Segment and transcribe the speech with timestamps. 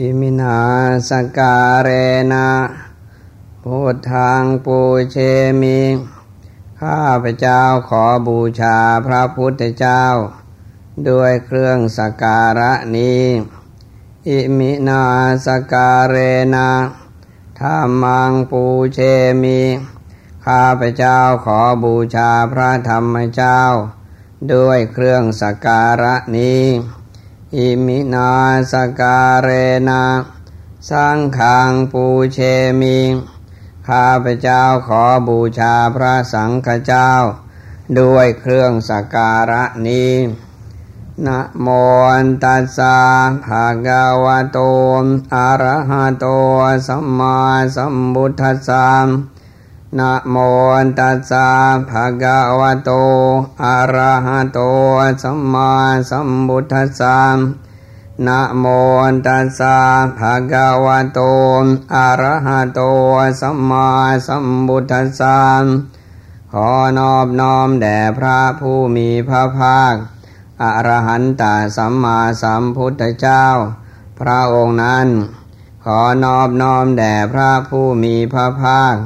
[0.00, 0.58] อิมินา
[1.08, 1.88] สักกาเร
[2.32, 2.48] นะ
[3.62, 4.78] พุทธังปู
[5.10, 5.16] เช
[5.60, 5.80] มิ
[6.80, 8.76] ข้าพเจ้าขอบูชา
[9.06, 10.04] พระพุทธเจ้า
[11.08, 13.24] ด้วยเครื่องสักการะนี้
[14.28, 15.04] อิมินา
[15.46, 16.16] สักกาเร
[16.54, 16.70] นะ
[17.60, 18.64] ธัมมังปู
[18.94, 18.98] เช
[19.42, 19.60] มิ
[20.46, 23.60] ข้าพเจ้าขอบูชาพระธรรมเจ้า
[24.52, 26.64] ด้วยเครื่องสักการะนี้
[27.56, 28.30] อิมินา
[28.72, 29.48] สการเร
[29.88, 30.04] นะ
[30.90, 32.38] สังขังปูเช
[32.80, 32.98] มิ
[33.88, 37.10] ข้าพเจ้าขอบูชาพระสังฆเจ้า
[37.98, 40.14] ด้วยเครื่องสักการะนี้
[41.26, 41.66] นะโม
[42.42, 42.98] ตัสสะ
[43.44, 44.58] ภะคะวะโต
[45.34, 46.26] อะระหะโต
[46.86, 47.38] สัมมา
[47.76, 48.88] สัมพุทธัสสะ
[49.98, 50.36] นะโม
[50.98, 51.48] ตัสสะ
[51.90, 52.90] ภะคะวะโต
[53.64, 54.60] อะระหะโต
[55.22, 55.72] สัมมา
[56.10, 57.18] สัมพุทธัสสะ
[58.26, 58.64] นะโม
[59.26, 59.76] ตัสสะ
[60.18, 61.20] ภะคะวะโต
[61.94, 62.80] อะระหะโต
[63.40, 63.88] สัมมา
[64.26, 65.38] สัมพุทธัสสะ
[66.52, 69.94] ขอนอบน้อมแด่พระผู้มีพระภาค
[70.62, 71.42] อรหันต
[71.76, 73.44] สัมมาสัมพุทธเจ้า
[74.20, 75.06] พระองค์นั้น
[75.84, 78.96] ขอนอบน้อมแด่พระผู้มีพระภาค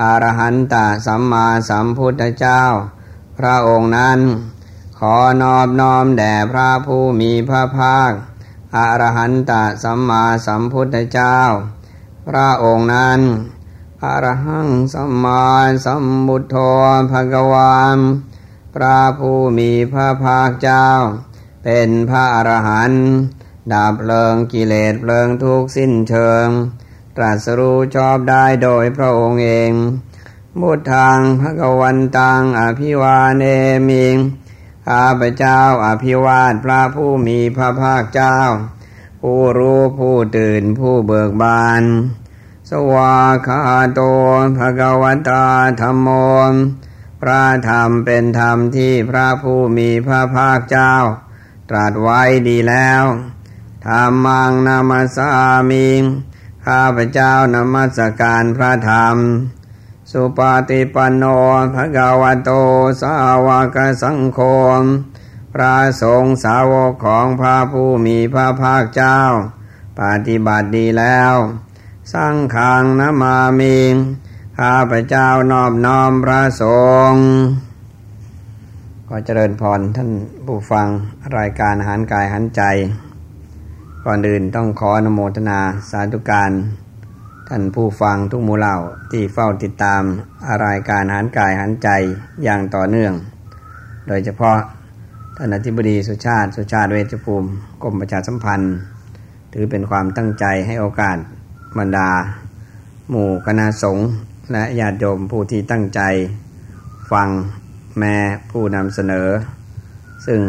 [0.00, 0.74] อรหันต
[1.06, 2.62] สัมมาสัมพุทธเจ้า
[3.38, 4.20] พระองค์นั้น
[4.98, 8.10] ขอนอบน้อมแด่พระผู้มีพระภาค
[8.76, 11.38] อรหันตสัมมาสัมพุทธเจ้า
[12.28, 13.20] พระองค์นั้น
[14.04, 15.44] อรหังสัมมา
[15.84, 16.56] สัมพุทโธ
[17.10, 17.98] ภะกวาม
[18.74, 20.88] พระผู้มีพระภาคเจ้า
[21.64, 23.04] เป็นพระอรหันต์
[23.72, 26.46] ดับเพลิงกิเลสเพลิงทุกสิ้นเชิง
[27.16, 29.70] ตรัสรู้ชอบได้โดยพระองค์เอง
[30.60, 33.44] มุททางพระกวันตังอภิวาเน
[33.88, 34.16] มิง
[34.88, 38.38] ข้าพเจ้าอภิวาทพระผู้มีพระภาคเจ้า
[39.22, 41.82] ผู้รู้ผู้ตื่นผู้เบิกบาน
[42.70, 44.00] สวาคาโต
[44.58, 45.46] ภะกวตา
[45.80, 46.08] ธรรมโม
[47.20, 50.94] พระธรรมเป็นธรรมที่พระผู้มีพระภาคเจ้า
[51.70, 53.04] ตรัสไว้ดีแล้ว
[53.86, 56.02] ธรรมังนามาสามิง
[56.66, 59.16] ข้าพเจ้านมัสการพระธรรม
[60.10, 61.24] สุปฏิปันโน
[61.74, 62.50] ภะกวโต
[63.00, 63.12] สา
[63.46, 64.40] วกสังโฆ
[65.54, 69.18] พระสงฆ์สาวกของพระผู้มีพระภาคเจ้า
[70.00, 71.34] ปฏิบัติดีแล้ว
[72.12, 73.94] สร้างขังนมามิง
[74.58, 76.64] ข้าพเจ้านอบน้อมพระส
[77.10, 77.24] งฆ์
[79.08, 80.10] ขอเจริญพรท่าน
[80.46, 80.88] ผู้ฟัง
[81.36, 82.62] รายการหันกายหันใจ
[84.06, 85.60] ก่อนอื่นต้องขออนโมทนา
[85.90, 86.50] สาธุการ
[87.48, 88.76] ท่านผู้ฟังทุกหมู่เหล่า
[89.10, 90.02] ที่เฝ้าติดตาม
[90.64, 91.88] รายการหันกายหันใจ
[92.44, 93.12] อย่างต่อเนื่อง
[94.08, 94.56] โดยเฉพาะ
[95.36, 97.48] ท่านอธิบดีสุชาติ สุชาติเวชภูมิ
[97.82, 98.74] กรมประชาสัมพันธ์
[99.52, 101.16] ถือเป็นความตั้งใจให้โอกาส
[101.78, 102.10] บรรดา
[103.10, 104.06] หมู่คณะสงฆ์
[104.52, 106.00] และญาติโยมผู้ที่ตั้งใจ
[107.12, 107.28] ฟัง
[107.98, 108.16] แม่
[108.50, 109.28] ผู้นำเสนอ
[110.26, 110.40] ซึ่ง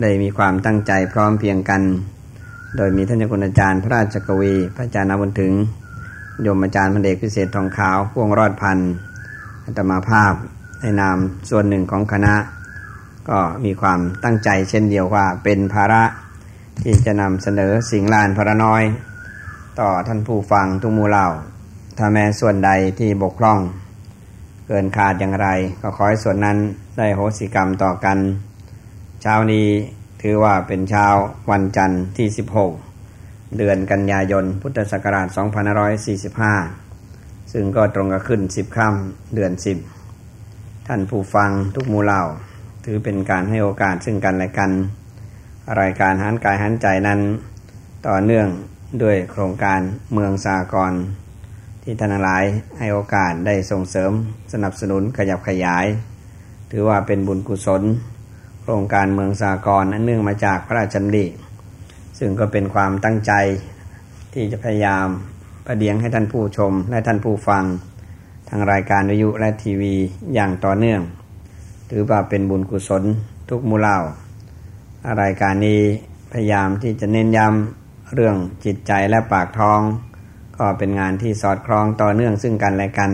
[0.00, 1.82] ได้มีความตั้งใจพร้อมเพียงกัน
[2.76, 5.52] โดยมีท่านเจ้าคุณอาจารย์พระราชกวี พระอาจารย์นบุญถึง
[6.42, 8.90] โยมอาจารย์พันเอกพิเศษทองขาวพ่วงรอดพันธ์
[9.64, 10.32] อัตมาภาพ
[10.80, 11.16] ในนาม
[11.50, 12.34] ส่วนหนึ่งของคณะ
[13.28, 16.02] ก็มีความตั้งใจเช่นเดียวว่าเป็นภาระ
[16.82, 18.82] ที่จะนำเสนอสิ่งลานพระน้อย
[19.80, 21.26] ต่อท่านผู้ฟังทุกมูเหล่า
[21.98, 23.58] ถ้าแม้ส่วนใดที่บกพร่อง
[24.66, 25.48] เกินขาดอย่างไร
[25.80, 26.56] ก็ขอให้ส่วนนั้น
[26.98, 28.18] ได้โหสิกรรมต่อกัน
[29.22, 29.66] เช้านี้
[30.26, 31.06] ถือว่าเป็นเช้า
[31.50, 32.28] วันจันทร์ที่
[32.92, 35.26] 16 เดือนกันยายน พุทธศักราช
[36.60, 39.52] 2545 ซึ่งก็ตรงกับขึ้น 10 ค่ำเดือน
[40.20, 42.22] 10 ท่านผู้ฟังทุกมูเหล่า
[42.84, 44.70] ถือเป็นการให้โอกาสซึ่งกันและกัน
[45.80, 47.20] รายการหันกายหันใจนั้น
[48.06, 48.48] ต่อเนื่อง
[49.02, 49.80] ด้วยโครงการ
[50.12, 50.92] เมืองสากร
[51.82, 52.44] ที่ท่านหลาย
[52.78, 54.12] ให้โอกาสได้ส่งเสริม
[54.52, 55.86] สนับสนุนขยับขยาย
[56.70, 57.84] ถือว่าเป็นบุญกุศล
[58.66, 61.24] โครงการเมืองสากรนั้นเนื่องมาจากพระราชดำริ
[62.18, 63.32] ซึ่งก็เป็นความตั้งใจ
[64.32, 65.06] ที่จะพยายาม
[65.66, 67.64] ประเดียงให้ท่านผู้ชมและท่านผู้ฟัง
[68.48, 69.94] ทางรายการวิทยุและทีวี
[70.34, 71.00] อย่างต่อเนื่อง
[71.90, 73.02] ถือว่าเป็นบุญกุศล
[73.50, 73.98] ทุกมูเล่า
[75.22, 75.80] รายการนี้
[76.32, 79.80] พยายามที่จะเน้นย้ำเรื่องจิตใจและปากท้อง
[80.58, 83.12] ก็เป็นงานที่สอดคล้องต่อเนื่องซึ่งกันและกัน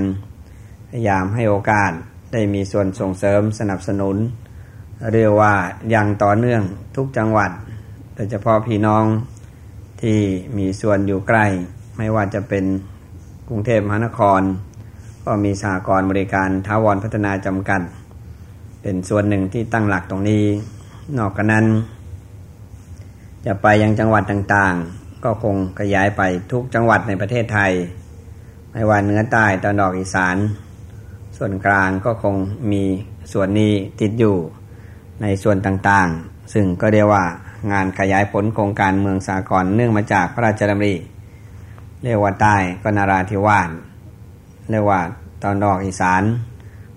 [0.88, 1.92] พยายามให้โอกาส
[2.32, 4.16] ได้มีส่วนส่งเสริมสนับสนุน
[5.14, 5.54] เรียกว่า
[5.90, 6.62] อย่างต่อเนื่อง
[6.96, 7.50] ทุกจังหวัด
[8.14, 9.04] โดยเฉพาะพี่น้อง
[10.00, 10.18] ที่
[10.58, 11.46] มีส่วนอยู่ใกล้
[11.98, 12.64] ไม่ว่าจะเป็น
[13.48, 14.40] กรุงเทพมหานคร
[15.24, 17.80] ก็มีสหกรบริการท้าวรพัฒนาจำกัด
[18.82, 20.44] เป็นส่วนหนึ่งที่ตั้งหลักตรงนี้
[21.18, 21.64] นอกจากนั้น
[23.46, 26.22] จะไปยังจังหวัดต่างๆ ก็คงขยายไป
[26.52, 27.72] ทุกจังหวัดในประเทศไทย
[28.72, 30.36] ไม่ว่าเหนือใต้ตอนออกอีสาน
[31.36, 32.36] ส่วนกลางก็คง
[32.72, 32.82] มี
[33.32, 34.36] ส่วนนี้ติดอยู่
[35.22, 37.24] ในส่วนต่างๆ ซึ่งก็เรียกว่า
[37.72, 40.94] งานขยายผลโครงการเมืองสากลเนื่องมาจากพระราชดำริ
[42.04, 43.70] เรียกว่าใต้ก็นาราธิวาส
[44.70, 45.00] เรียกว่า
[45.42, 46.22] ตอนออกอีสาน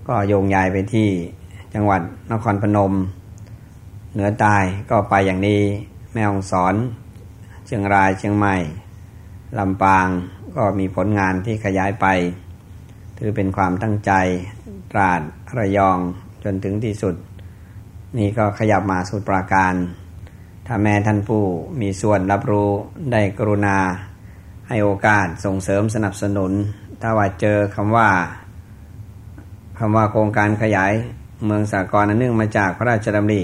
[0.08, 1.08] ก็โยงยายไปที่
[1.74, 2.92] จังหวัดนครพนม
[4.12, 4.56] เหนือใต้
[4.90, 5.62] ก็ไปอย่างนี้
[6.12, 6.74] แม่ฮ่องสอน
[7.66, 8.54] เชียงรายเชียงใหม่
[9.58, 10.06] ลำปาง
[10.56, 12.06] ก็มีผลงานที่ขยายไป
[13.18, 14.12] ถือเป็นความตั้งใจ
[14.92, 15.20] ตราด
[15.58, 15.98] ระยอง
[16.44, 17.14] จนถึงที่สุด
[18.18, 19.74] นี่ก็ขยับมาสุดปราการ
[20.66, 21.42] ถ้าแม่ท่านผู้
[21.80, 22.70] มีส่วนรับรู้
[23.12, 23.78] ได้กรุณา
[24.68, 26.52] ให้โอกาสส่งเสริมสนับสนุน
[27.00, 28.10] ถ้าว่าเจอคำว่า
[29.78, 30.92] คำว่าโครงการขยาย
[31.44, 33.42] เมืองสากลนั้นเนื่องมาจากพระราชดำริ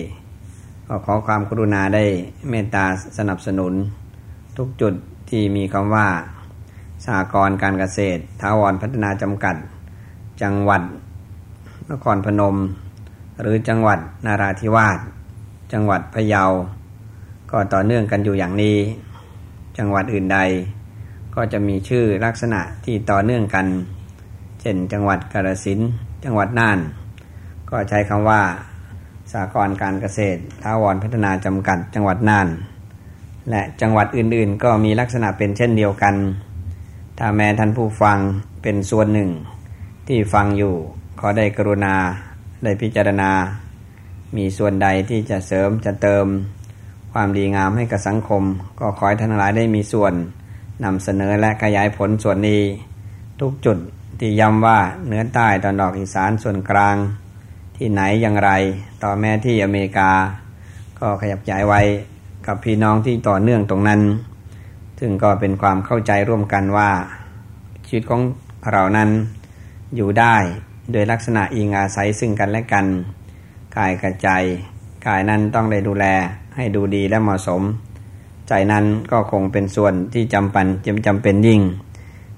[0.87, 2.05] ก็ขอความกรุณาได้
[2.51, 2.85] เมตตา
[3.19, 3.73] สนับสนุน
[4.57, 4.95] ทุกจุด
[5.31, 6.09] ที่มีคำว่า
[7.07, 9.57] สากรการเกษตรทาวรพัฒนาจำกัด
[10.43, 10.83] จังหวัด
[11.91, 12.57] นครพนม
[13.41, 14.99] หรือจังหวัดนาราธิวาส
[15.73, 16.43] จังหวัดพะเยา
[17.51, 18.77] ก็ต่อเนื่องกันอยู่อย่างนี้
[19.79, 20.39] จังหวัดอื่นใด
[21.35, 23.67] ก็จะมีชื่อลักษณะที่ต่อเนื่องกัน
[24.61, 25.81] เช่น จังหวัดกาฬสิน
[26.25, 26.79] จังหวัดน่าน
[27.71, 28.43] ก็ใช้คำว่า
[29.33, 32.49] สากรการเกษตรท้าวรพัฒนาจำกัดจังหวัดน่าน
[33.51, 36.15] และจังหวัดอื่นๆ ก็มีลักษณะเป็นเช่นเดียวกัน
[37.19, 38.19] ถ้าแม้ท่านผู้ฟัง
[38.63, 39.31] เป็นส่วนหนึ่ง
[40.07, 40.75] ที่ฟังอยู่
[41.21, 41.95] ขอได้กรุณา
[42.63, 43.31] ได้พิจารณา
[44.37, 46.27] มีส่วนใดที่จะเสริมจะเติม
[47.13, 48.43] ความดีงามให้กับสังคม
[48.81, 50.13] ก็ขอให้ท่านหลายได้มีส่วน
[50.85, 52.63] นำเสนอและขยายผลส่วนนี้
[53.41, 53.79] ทุกจุด
[54.21, 56.97] ที่ย้ำว่าเนื้อใต้ตอนออกอีสานส่วนกลาง
[57.77, 58.51] ที่ไหนอย่างไร
[59.03, 60.11] ต่อแม่ที่อเมริกา
[60.99, 61.81] ก็ขยับย้ายไว้
[62.47, 64.01] กับพี่น้องที่ต่อเนื่องตรงนั้น
[65.01, 66.91] ซึ่งก็เป็นความเข้าใจร่วมกันว่า
[67.87, 68.21] ชีวิตของ
[68.73, 69.11] เรานั้น
[69.97, 70.37] อยู่ได้
[70.93, 72.87] โดยลักษณะอิงอาศัยซึ่งกันและกัน
[73.77, 74.29] กายกับใจ
[75.07, 76.05] กายนั้นต้องได้ดูแล
[76.57, 77.63] ให้ดูดีและเหมาะสม
[78.49, 81.61] ใจนั้นก็คงเป็นส่วนที่จำป็นจำจำเป็นยิ่ง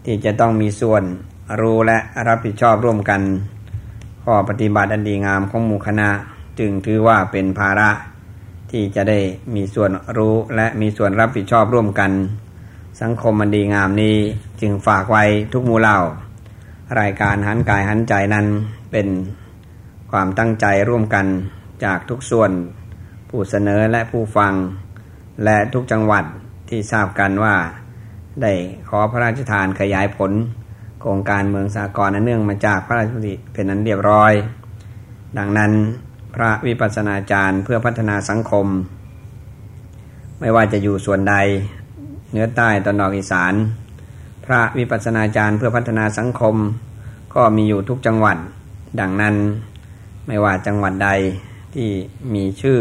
[0.04, 1.02] ที่จะต้องมีส่วน
[1.60, 3.20] รู้และรับผิดชอบร่วมกัน
[4.24, 6.08] ข้อปฏิบัติอันดีงามของหมู่คณะ
[6.58, 7.90] จึงถือว่าเป็นภาระ
[8.70, 9.18] ที่จะได้
[9.54, 12.10] มีส่วนรู้และมีส่วนรับผิดชอบร่วมกัน
[13.02, 14.16] สังคมอันดีงามนี้
[14.60, 15.98] จึงฝากไว้ทุกหมู่เหล่า
[17.00, 18.46] รายการหันกายหันใจนั้น
[18.92, 19.08] เป็น
[20.10, 21.26] ความตั้งใจร่วมกัน
[21.84, 22.50] จากทุกส่วน
[23.28, 24.52] ผู้เสนอและผู้ฟัง
[25.44, 26.24] และทุกจังหวัด
[26.68, 27.56] ที่ทราบกันว่า
[28.42, 28.52] ได้
[28.88, 30.32] ขอพระราชทานขยายผล
[31.00, 34.32] โครงการเมืองสากลเนื่องมาจากพระราชดำริเป็นนั้นเรียบร้อย
[35.38, 35.72] ดังนั้น
[36.34, 38.66] พระวิปัสสนาจารย์เพื่อพัฒนาสังคม
[40.40, 41.34] ไม่ว่าจะอยู่ส่วนใด
[42.32, 43.54] เนื้อใต้ตอนออกอีสาน
[44.44, 46.56] พระวิปัสสนาจารย์เพื่อพัฒนาสังคม
[47.34, 48.36] ก็มีอยู่ทุกจังหวัด
[49.00, 49.34] ดังนั้น
[50.26, 51.10] ไม่ว่าจังหวัดใด
[51.74, 51.90] ที่
[52.34, 52.80] มีชื่อ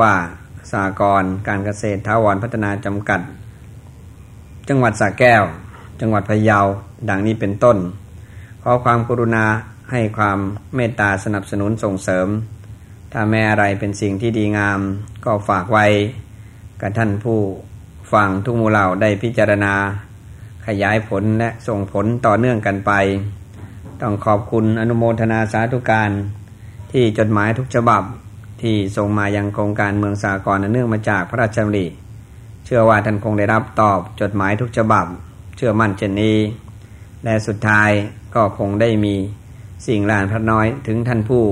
[0.00, 0.12] ว่า
[0.72, 3.20] สากรการเกษตรท้าวรพัฒนาจำกัด
[4.68, 5.44] จังหวัดสระแก้ว
[6.00, 6.58] จังหวัดพะเยา
[7.08, 7.78] ดังนี้เป็นต้น
[8.62, 9.44] ขอความกรุณา
[9.90, 10.38] ให้ความ
[10.74, 12.28] เมตตาสนับสนุนส่งเสริม
[13.12, 14.80] ถ้าแม้อะไรเป็นสิ่งที่ดีงาม
[15.24, 15.86] ก็ฝากไว้
[16.80, 17.38] กับท่านผู้
[18.12, 19.74] ฟังทุกมูเหล่าได้พิจารณา
[20.66, 22.92] ขยายผลและส่งผลต่อเนื่องกันไป
[24.00, 26.10] ต้องขอบคุณอนุโมทนาสาธุการ
[26.92, 28.02] ที่จดหมายทุกฉบับ
[28.62, 31.86] ที่ส่งมายังโครงการเมืองสากลเนื่องมาจากพระราชดำริ
[32.64, 35.06] เชื่อว่าท่านคงได้รับตอบจดหมายทุกฉบับ
[35.56, 36.38] เชื่อมั่นเช่นนี้
[37.24, 37.90] และสุดท้าย
[38.34, 39.14] ก็คงได้มี
[39.86, 41.44] สิ่งลานพระน้อยถึงท่านผู้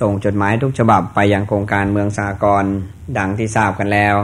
[0.00, 2.64] ส่งจดหมายทุกฉบับไปยังโครงการเมืองสากล
[3.18, 4.16] ดังที่ทราบกันแล้ว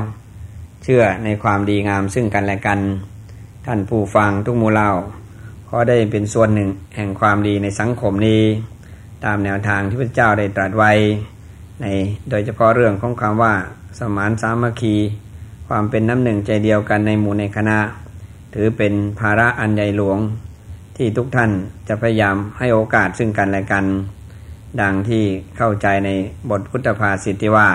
[0.82, 2.78] เชื่อในความดีงามซึ่งกันและกัน
[3.68, 4.90] ท่านผู้ฟังทุกมูเล่า
[5.68, 8.42] ขอได้เป็นส่วนหนึ่งแห่งความดีในสังคมนี้
[9.24, 10.92] ตามแนวทางที่พระเจ้าได้ตรัสไว้
[11.80, 11.86] ใน
[12.30, 13.54] โดยเฉพาะเรื่องของคำว่า
[13.98, 14.96] สมานสามัคคี
[15.68, 17.78] ความเป็นน้ำหนึ่งใจเดียวกันในหมู่ในคณะ
[18.54, 20.18] ถือเป็นภาระอันใหญ่หลวง
[20.96, 21.50] ที่ทุกท่าน
[21.88, 23.84] จะพยายามให้โอกาสซึ่งกันและกัน
[24.80, 25.24] ดังที่
[25.56, 26.10] เข้าใจใน
[26.50, 27.68] บทพุทธภาษิที่ว่า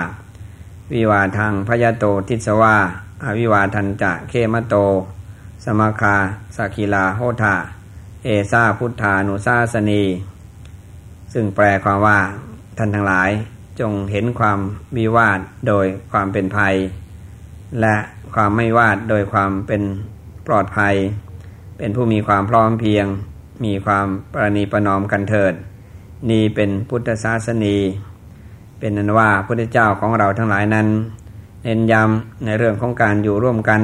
[0.92, 2.76] วิวาทางพยาโตทิศวา
[3.22, 4.76] อาวิวาทันจะเคมโต
[5.64, 6.16] สมาคา
[6.56, 7.56] สักิลาโหธา
[8.24, 10.02] เอซาพุทธานุซาสนี
[11.32, 12.18] ซึ่งแปลความว่า
[12.78, 13.30] ท่านทั้งหลาย
[13.80, 14.58] จงเห็นความ
[14.96, 16.74] วิวาทโดยความเป็นภัย
[17.80, 17.96] และ
[18.34, 19.82] ความไม่วาดโดยความเป็น
[20.46, 20.94] ปลอดภัย
[21.78, 23.06] เป็นผู้มีความพร้อมเพียง
[23.64, 25.54] มีความประนีประนอมกันเถิด
[26.30, 27.76] นี่เป็นพุทธศาสนี
[28.78, 30.88] เป็นนั้นว่าพระเจ้าของเราทั้งหลายนั้น
[31.64, 33.80] เน้นย้ำในเรื่องของการอยู่ร่วมกัน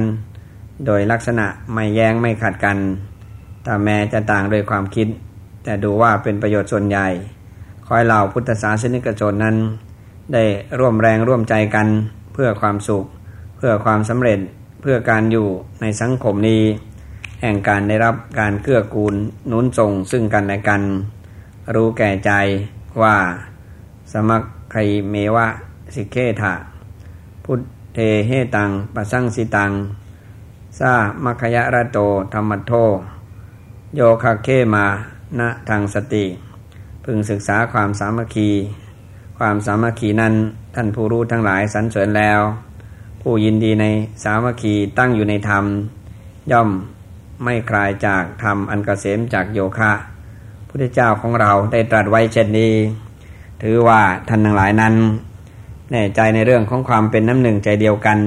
[0.84, 2.78] โดยลักษณะไม่แย้งไม่ขัดกัน
[3.62, 5.08] แต่แม้จะต่างโดยความคิด
[5.64, 7.06] แต่ดูว่าเป็นประโยชน์ส่วนใหญ่
[7.86, 9.56] คอยเหล่าพุทธศาสนิกชนนั้น
[10.32, 10.44] ได้
[10.78, 11.88] ร่วมแรงร่วมใจกัน
[12.32, 13.04] เพื่อความสุข
[13.56, 14.38] เพื่อความสำเร็จ
[14.80, 15.48] เพื่อการอยู่
[15.80, 16.62] ในสังคมนี้
[17.42, 19.14] แห่งการได้รับการเกื้อกูล
[19.52, 20.82] นุนส่งซึ่งกันและกัน
[21.74, 22.30] รู้แก่ใจ
[23.02, 23.16] ว่า
[24.12, 24.42] สมัค
[24.72, 24.80] คร
[25.10, 25.46] เมวะ
[25.94, 26.54] สิเกถะ
[27.44, 27.60] พุท
[27.94, 29.70] เทเฮตังปะสังสิตัง
[30.78, 31.98] ซามัคยะระโต
[32.34, 32.72] ธรรมโท
[33.94, 34.86] โยคาเคมา
[35.38, 36.24] ณทางสติ
[37.04, 38.50] พึงศึกษาความสามัคคี
[39.38, 40.34] ความสามัคคีนั้น
[40.74, 42.40] ท่านผู้รู้ทั้งหลายสรรเสริญแล้ว
[43.22, 43.86] ผู้ยินดีใน
[44.22, 45.64] สามัคคีตั้งอยู่ในธรรม
[46.52, 46.68] ย่อม
[47.44, 49.92] ไม่คลายจากธรรมอันกเกษมจากโยคะ
[50.68, 52.72] พุทธเจ้าของเราได้ตรัสไว้เช่นนี้
[53.62, 54.94] ถือว่าท่านทั้งหลายนั้น
[55.90, 58.18] แน่ใจในเรื่องของความเป็นน้ำหนึ่งใจเดียวกัน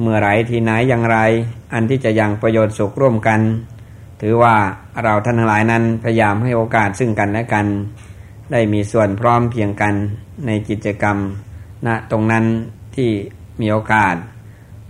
[0.00, 1.18] เมื่อไรที่ไหนอย่างไร
[1.72, 3.40] อันที่จะยังประโยชน์สุขร่วมกัน
[4.20, 4.54] ถือว่า
[5.02, 7.66] เราท่านทั้งหลายนั้นพยายามให้โอกาสซึ่งกันและกัน
[8.52, 9.94] ได้มีส่วนพร้อมเพียงกัน
[10.46, 11.16] ในกิจกรรม
[11.86, 12.44] ณนะตรงนั้น
[12.96, 13.10] ที่
[13.60, 14.14] มีโอกาส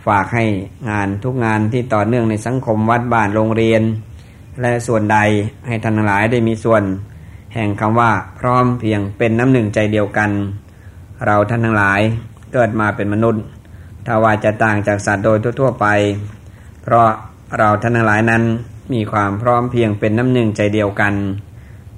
[0.07, 0.45] ฝากให้
[0.91, 3.83] งานทุกงานที่ต่อเนื่องในสังคมวัดบ้านโรงเรียน
[4.61, 5.19] และส่วนใด
[5.67, 6.83] ให้ท่านทั้งหลายได้มีส่วน
[7.55, 10.31] แห่งคำว่าพร้อมเพียงเป็นน้ำหนึ่งใจเดียวกัน
[11.27, 12.01] เราท่านทั้งหลาย
[12.53, 13.43] เกิดมาเป็นมนุษย์
[14.11, 15.87] ถ้าว่าจะต่างจากสัตว์โดยทั่วๆไป
[16.83, 17.09] เพราะ
[17.59, 18.43] เราท่านทั้งหลายนั้น
[18.93, 21.15] มีความพร้อมเพียงเป็นน้ำหนึ่งใจเดียวกัน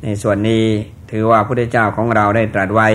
[0.02, 0.64] ในส่วนนี้
[1.10, 2.88] ถือว่าพระพุทธเจ้าของเราได้ตรัสไว้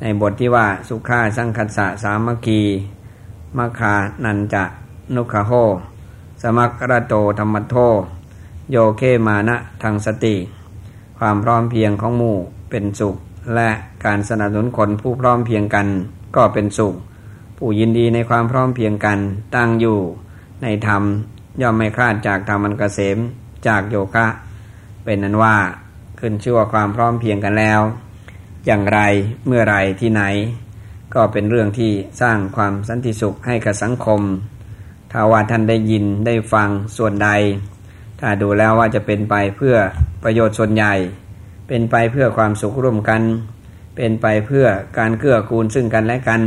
[0.00, 2.60] ในบทที่ว่าสุขาสังคัสสะสามัคคี
[3.58, 4.64] มัคคานันจะ
[5.14, 5.52] นุขโห
[6.42, 7.74] สมัครโตธรรมโท
[8.70, 10.36] โยเคมานะทางสติ
[11.18, 12.36] ความพร้อมเพียงของหมู่
[12.70, 13.16] เป็นสุข
[13.54, 13.70] และ
[14.04, 15.86] การสนับสนุนคนผู้พร้อมเพียงกัน
[16.36, 16.94] ก็เป็นสุข
[17.60, 19.18] ผู้ยินดีในความพร้อมเพียงกัน
[19.56, 19.98] ตั้งอยู่
[20.62, 21.02] ในธรรม
[21.60, 23.18] ย่อมไม่คลาดจากธรรมันเกษม
[23.66, 24.26] จากโยคะ
[25.04, 25.56] เป็นนั้นว่า
[26.20, 27.80] ขึ้นชื่อว่าความพร้อมเพียงกันแล้ว
[28.66, 29.00] อย่างไร
[29.46, 30.22] เมื่อไรที่ไหน
[31.14, 34.20] ก็เป็นเรื่องที่สร้างความสันติสุขให้กับสังคม
[35.10, 37.30] ถ้าว่าท่านได้ยินได้ฟังส่วนใด
[38.20, 39.76] ถ้าดูแล้วว่าจะเป็นไปเพื่อ
[40.24, 40.94] ประโยชน์ส่วนใหญ่
[41.68, 43.22] เป็นไปเพื่อความสุขร่วมกัน
[43.96, 44.66] เป็นไปเพื่อ
[44.98, 46.40] การเกื้อกูลซึ่งกันและกัน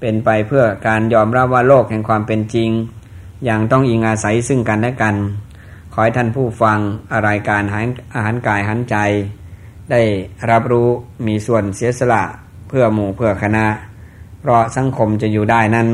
[0.00, 2.70] เป็นไปเพื่อการยอมรับว่าโลกแห่งความเป็นจริง
[3.44, 5.14] อย่างต้องอิงอาศัยซึ่งกันและกัน
[5.92, 6.78] ขอให้ท่านผู้ฟัง
[7.28, 7.62] รายการ
[8.14, 8.96] อาหารกายหันใจ
[9.90, 10.02] ได้
[10.50, 10.88] รับรู้
[11.26, 12.22] มีส่วนเสียสละ
[12.68, 13.66] เพื่อหมู่เพื่อคณะ
[14.40, 15.88] เพราะสังคมจะอยู่ได้นั้น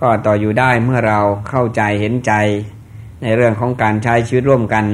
[0.00, 2.32] ก็ต่ออยู่ได้เมื่อเราเข้าใจเห็นใจ
[3.22, 4.86] ในเรื่องของการใช้ชีวิตร่วมกัน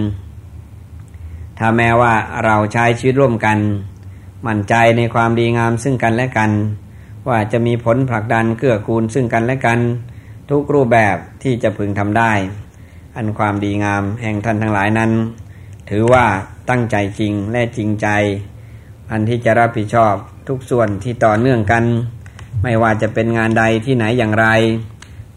[1.58, 3.58] ถ้าแม้ว่าเราใช้ชีวิตร่วมกัน
[4.46, 6.50] มั่นใจในความดีงามซึ่งกันและกัน
[7.28, 9.78] ว่าจะมีผลผลักดันเกื้อกูลซึ่งกันและกัน
[10.50, 12.32] ทุกรูปแบบที่จะพึงทำได้
[13.16, 15.10] อันความดีงามแห่งท่านทั้งหลายนั้น
[15.90, 16.26] ถือว่า
[16.70, 18.08] ตั้งใจจริงและจริงใจ
[19.10, 20.14] อันที่จะรับผิดชอบ
[20.48, 21.84] ทุกส่วนที่ต่อเนื่องกัน
[22.62, 24.46] ไม่ว่าจะเป็นงานใดที่ไหนอย่างไร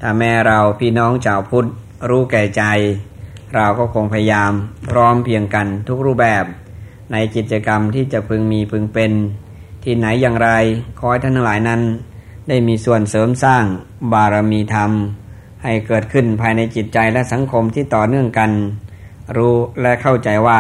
[0.02, 1.70] ถ้าแม่เราพี่น้องชาวพุทธ
[2.10, 2.64] รู้แก่ใจ
[3.56, 4.52] เราก็คงพยายาม
[4.92, 6.46] พร้อมเพียงกันทุกรูปแบบ
[7.12, 9.12] ในกิจกรรมที่จะพึงมีพึงเป็น
[9.84, 10.50] ที่ไหนอย่างไร
[11.00, 11.82] ขอให้ท่านทั้งหลายนั้น
[12.48, 13.64] ได้มีส่วนเสริมสร้าง
[14.14, 14.92] บารมีธรรม
[15.64, 18.52] ให้เกิดขึ้นภายในจิตใจและสังคมที่ต่อเนื่องกัน
[19.36, 20.60] รู้และเข้าใจว่า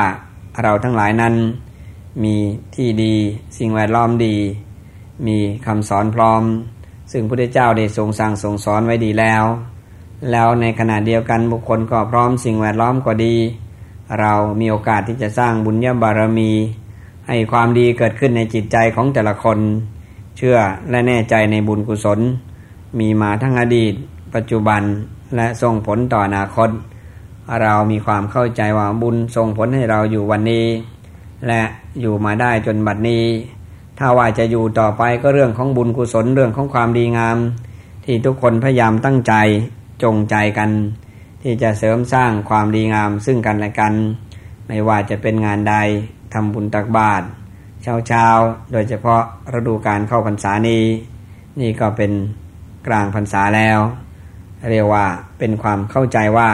[0.61, 1.33] เราทั้งหลายนั้น
[2.23, 2.35] มี
[2.75, 3.15] ที่ดี
[3.57, 4.35] สิ่งแวดล้อมดี
[5.27, 6.43] มีคำสอนพร้อม
[7.11, 9.43] ซึ่งพระพุทธเจ้าได้ทรงสั่งทรงสอนไว้ดีแล้ว
[10.31, 13.35] แล้วในขณะเดียวกันบุคคลก็พร้อมสิ่งแวดล้อมก็ดี
[14.19, 16.51] เรามีโอกาสที่จะสร้างบุญญาบารมี
[17.27, 19.59] ให้ความดีเกิดขึ้นในจิตใจของแต่ละคน
[20.37, 20.57] เชื่อ
[20.89, 22.19] และแน่ใจในบุญกุศล
[22.99, 23.93] มีมาทั้งอดีต
[24.35, 24.81] ปัจจุบัน
[25.35, 26.69] และส่งผลต่ออนาคต
[27.61, 30.65] เรามีความเข้าใจว่าบุญส่งผลให้เราอยู่วันนี้
[31.47, 31.61] และ
[32.01, 33.23] อยู่มาได้จนบัดนี้
[33.97, 37.37] ถ้าว่าจะอยู่ต่อไปก็เรื่องของบุญกุศลเรื่องของความดีงาม
[38.05, 39.33] ที่ทุกคนพยายามตั้งใจ
[40.03, 40.69] จงใจกัน
[41.41, 43.93] ที่จะเสริมสร้างความดีงามซึ่งกันและกัน
[44.67, 45.75] ไม่ว่าจะเป็นงานใด
[46.33, 47.25] ทำบุญตักบาตร
[47.81, 48.27] เช้าเช้า
[48.71, 49.21] โดยเฉพาะ
[49.57, 50.83] ฤดูการเข้าพรรษานี้
[51.59, 52.11] นี่ก็เป็น
[52.87, 53.79] กลางพรรษาแล้ว
[54.71, 55.05] เรียกว่า
[55.39, 56.49] เป็นความเข้าใจว่า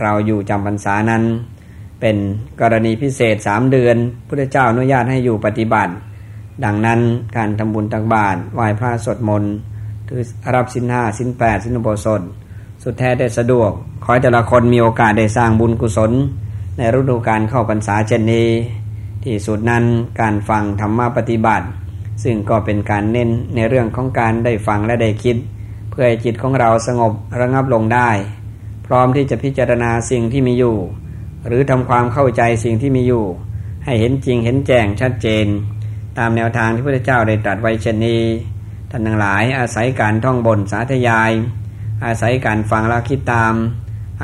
[0.00, 1.22] เราอยู่จำพรรษานั้น
[2.00, 2.16] เป็น
[2.60, 3.96] กรณีพิเศษสามเดือน
[4.28, 5.92] พุทธเจ้าอนุญาตให้อยู่ปฏิบัติ
[6.64, 7.00] ดังนั้น
[7.36, 9.54] การทำบุญตักบาตรไหว้พระสวดมนต์
[10.08, 10.20] คือ
[10.54, 12.22] รับสินห้าสินแปดสินอุโบสถ
[12.82, 13.70] สุดแท้ได้สะดวก
[14.04, 16.12] ขอให้แต่ละคนมีโอกาสได้สร้างบุญกุศล
[16.76, 18.48] ในฤดูการเข้าพรรษาเช่นนี้
[19.24, 19.84] ที่สุดนั้น
[20.20, 21.66] การฟังธรรมะปฏิบัติ
[22.24, 25.36] ซึ่งก็เป็นการเน้นในเรื่องของการได้ฟังและได้คิด
[25.90, 28.10] เพื่อให้จิตของเราสงบระงับลงได้
[28.86, 30.76] พร้อมที่จะพิจารณาสิ่งที่มีอยู่
[31.46, 33.24] หรือทำความเข้าใจสิ่งที่มีอยู่
[33.84, 35.46] ให้เห็นจริงเห็นแจ้งชัดเจน
[36.18, 38.22] ตามแนวทางที่พระเจ้าได้ตรัสไว้เช่นนี้
[38.90, 41.32] ท่านทั้งหลายอาศัยการท่องบนสาธยาย
[42.04, 43.54] อาศัยการฟังและคิดตาม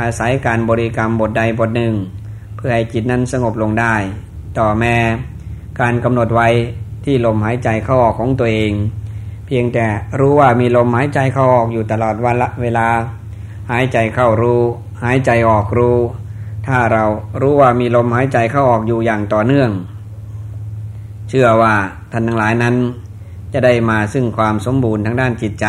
[0.01, 1.95] อาศัยการบริกรรมบทใดบทหนึ่ง
[2.57, 3.95] เพื่อให้จิตนั้นสงบลงได้
[4.61, 4.97] ต่อแม่
[5.81, 6.49] การกำหนดไว้
[7.05, 8.73] ที่ลมหายใจเข้าออกของตัวเอง
[9.47, 9.87] เพียงแต่
[10.19, 12.89] รู้ว่ามีลมหายใจเข้าออกอยู่ตลอดวันละเวลา
[13.71, 14.63] หายใจเข้ารู้
[15.05, 15.97] หายใจออกรู้
[16.67, 17.05] ถ้าเรา
[17.41, 19.71] รู้ว่ามีลมหายใจเข้าออกอยู่อย่างต่อเนื่อง
[21.29, 21.75] เชื่อว่า
[22.13, 22.75] ท่านทั้งหลายนั้น
[23.53, 25.67] จะได้มาซึ่งความสมบูรณ์ทางด้านจิตใจ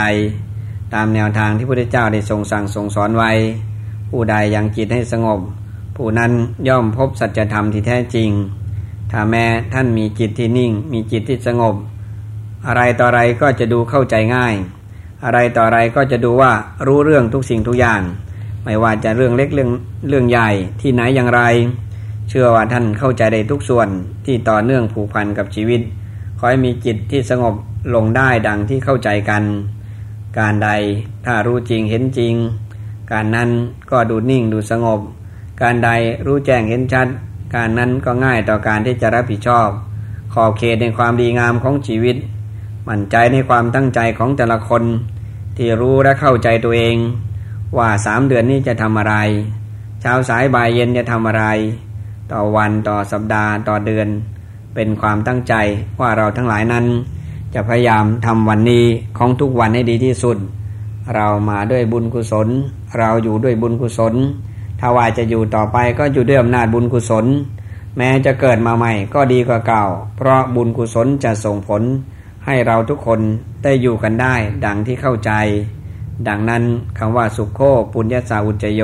[0.93, 3.31] ตามแนวทางที่พระพุทธเจ้าได้ทรงสั่งทรงสอนไว้
[4.10, 5.39] ผู้ใดยังจิตให้สงบ
[5.96, 6.31] ผู้นั้น
[6.67, 8.29] ย่อมพบสัจธรรมที่แท้จริง
[9.12, 11.75] ถ้าแม้ท่านมีจิตที่นิ่ง มีจิตที่สงบ
[12.68, 14.56] อะไรต่ออะไรก็จะดูเข้าใจง่าย
[15.25, 16.51] อะไรต่ออะไรก็จะดูว่า
[16.88, 18.01] รู้เรื่องทุกสิ่งทุกอย่าง
[18.63, 19.70] ไม่ว่าจะเรื่องเล็กเรื่อง
[20.10, 20.50] เรื่องใหญ่
[20.82, 21.42] ที่ไหนอย่างไร
[22.30, 23.88] เชื่อว่าท่านเข้าใจได้ทุกส่วน
[24.25, 25.82] ที่ต่อเนื่องผูกพันกับชีวิต
[26.38, 27.56] ขอให้มีจิตที่สงบ
[27.96, 29.44] ลงได้ดังที่เข้าใจกัน
[30.39, 30.70] การใด
[31.25, 32.34] ถ้ารู้จริงเห็นจริง
[33.12, 33.50] การนั้น
[33.92, 35.00] ก็ดูนิ่งดูสงบ
[35.62, 35.89] การใด
[36.25, 37.08] รู้แจ้งเห็นชัด
[37.53, 39.70] การนั้นก็ง่ายต่อการที่จะรับผิดชอบ
[40.34, 42.15] ขอบเขตในความดีงามของชีวิต
[42.88, 44.84] มั่นใจในความตั้งใจของแต่ละคน
[45.58, 46.96] ที่รู้และเข้าใจตัวเอง
[47.77, 49.15] ว่าสามเดือนนี้จะทำอะไร
[50.01, 51.46] เช้าสายบ่ายเย็นจะทำอะไร
[52.32, 54.08] ต่อวันต่อสัปดาห์ต่อเดือน
[54.75, 55.53] เป็นความตั้งใจ
[56.00, 56.86] ว่าเราทั้งหลายนั้น
[57.53, 58.86] จะพยายามทำวันนี้
[59.18, 60.38] ของทุกวันให้ดีที่สุด
[61.15, 62.48] เรามาด้วยบุญกุศล
[62.98, 64.15] เราอยู่ด้วยบุญกุศล
[64.79, 67.25] ถ้าว่าจะอยู่ต่อไปก็อยู่ด้วยอำนาจบุญกุศล
[67.98, 69.83] แม้จะเกิดมาใหม่ก็ดีกว่าเก่า
[70.17, 71.81] เพราะบุญกุศลจะส่งผล
[72.45, 73.19] ให้เราทุกคน
[73.63, 75.31] ได้อยู่กันได้ ดังที่เข้าใจ
[76.27, 76.63] ดังนั้น
[76.98, 77.59] คำว่าสุขโค
[77.93, 78.81] ปุญญาสาอุจโย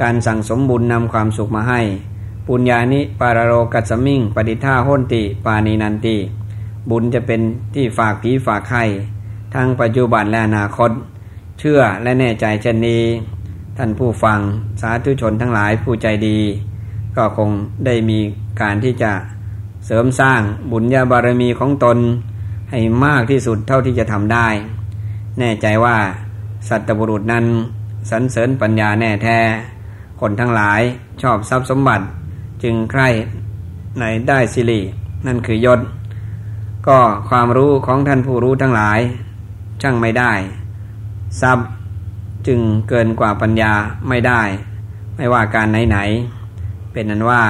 [0.00, 1.80] การสั่งสมบุญนำความสุขมาให้
[2.46, 6.16] ปุญญานิปารโรกัสมิงปฏิท่าโหนติ ปานีนันติ
[6.90, 7.40] บุญจะเป็น
[7.74, 8.84] ที่ฝากผีฝากไข่
[9.54, 10.90] ทั้งปัจจุบันและอนาคต
[11.58, 13.02] เชื่อและแน่ใจเช่นนี้
[13.76, 14.38] ท่านผู้ฟัง
[14.80, 16.38] สาธุชนทั้งหลายผู้ใจดี
[17.16, 17.50] ก็คง
[17.86, 18.18] ได้มี
[18.60, 19.12] การที่จะ
[19.86, 20.40] เสริมสร้าง
[20.72, 21.98] บุญญาบารมีของตน
[22.70, 24.48] ให้มากที่สุดเท่าที่จะทำได้
[25.38, 25.96] แน่ใจว่า
[26.68, 27.44] สัตบุรุษนั้น
[28.10, 29.38] สรรเสริญปัญญาแน่แท้
[30.20, 30.80] คนทั้งหลาย
[31.22, 32.04] ชอบทรัพย์สมบัติ
[32.62, 33.08] จึงใคร่
[33.98, 34.80] ในได้สิริ
[35.26, 35.80] นั่นคือยศ
[36.88, 39.00] ก็ความรู้ของท่านผู้รู้ทั้งหลาย
[39.82, 40.32] ช่างไม่ได้
[41.40, 41.68] ทรัพย์
[42.46, 43.72] จึงเกินกว่าปัญญา
[44.08, 44.42] ไม่ได้
[45.16, 47.42] ไม่ว่าการไหนๆเป็นนั้นว่า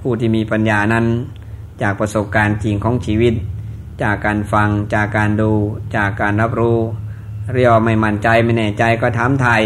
[0.00, 1.06] ผู้ที่มีปัญญานั้น
[1.82, 3.34] จากประสบการณ์จริงของชีวิต
[4.02, 5.52] จากการฟังจากการดู
[5.96, 6.78] จากการรับรู้
[7.52, 9.62] เรียกไม่มั่นใจไม่แน่ใจก็ถามไทย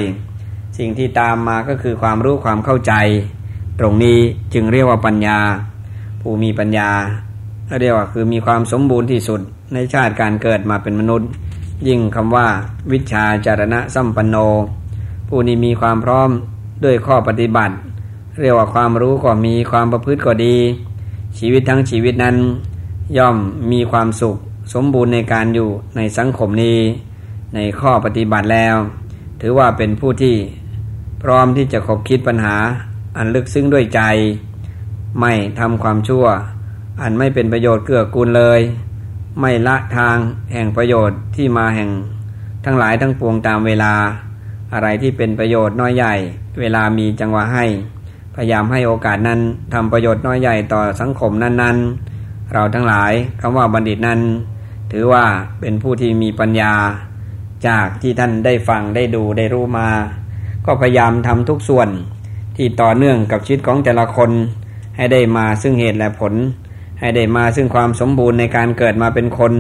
[0.79, 2.93] สิ่งที่ตามมาก็คือความรู้ความเข้าใจ
[3.81, 4.19] ตรงนี้
[4.55, 5.39] จึงเรียกว่าปัญญา
[6.21, 6.91] ผู้มีปัญญา
[7.81, 9.41] เรียกว่าคือมีความสมบูรณ์ที่สุด
[9.75, 11.29] ในชาติการเกิดมาเป็นมนุษย์
[11.89, 12.47] ยิ่งคำว่า
[12.93, 14.37] วิชาจารณะสัมปันโน
[15.29, 16.31] ผู้นี้มีความพร้อม
[16.85, 17.75] ด้วยข้อปฏิบัติ
[18.41, 20.57] เรียกว่าความรู้ก็มีความประพฤติก็ดี
[21.39, 22.37] ชีวิตทั้งชีวิตนั้น
[23.17, 23.37] ย่อม
[23.73, 24.37] มีความสุข
[24.73, 26.79] สมบูรณ์ในการอยู่ในสังคมนี้
[27.55, 28.77] ในข้อปฏิบัติแล้ว
[29.41, 30.37] ถือว่าเป็นผู้ที่
[31.23, 32.57] พร้อมที่จะคบคิดปัญหา
[33.17, 34.01] อันลึกซึ้งด้วยใจ
[35.21, 36.25] ไม่ทำความชั่ว
[37.03, 38.61] อันไม่เป็นประโยชน์เกื้อกูลเลย
[39.41, 40.17] ไม่ละทาง
[40.53, 41.91] แห่งประโยชน์ที่มาแห่ง
[42.65, 43.93] ทั้งหลายทั้งปวงตามเวลา
[44.75, 46.15] อะไรที่เป็นประโยชน์น้อยใหญ่
[46.61, 47.67] เวลามีจังหวะให้
[48.35, 49.41] พยายามให้โอกาสนั้น
[49.75, 54.21] ทำประโยชน์น้อยใหญ่ต่อสังคมนั้นๆ เราทั้งหลายคำว่าบัณฑิตนั้น
[54.93, 55.25] ถือว่า
[55.61, 56.73] เป็นผู้ที่มีปัญญา
[57.69, 59.89] จากที่ท่านได้ฟังได้ดูได้รู้มา
[60.67, 61.89] ก็พยายามทำทุกส่วน
[62.57, 64.31] ที่ต่อเนื่องกับชีวิตของแต่ละคน
[64.97, 66.33] ให้ได้มาซึ่งเหตุและผล
[67.01, 69.53] ให้ได้มาซึ่งความสมบูรณ์ในการเกิดมาเป็นคน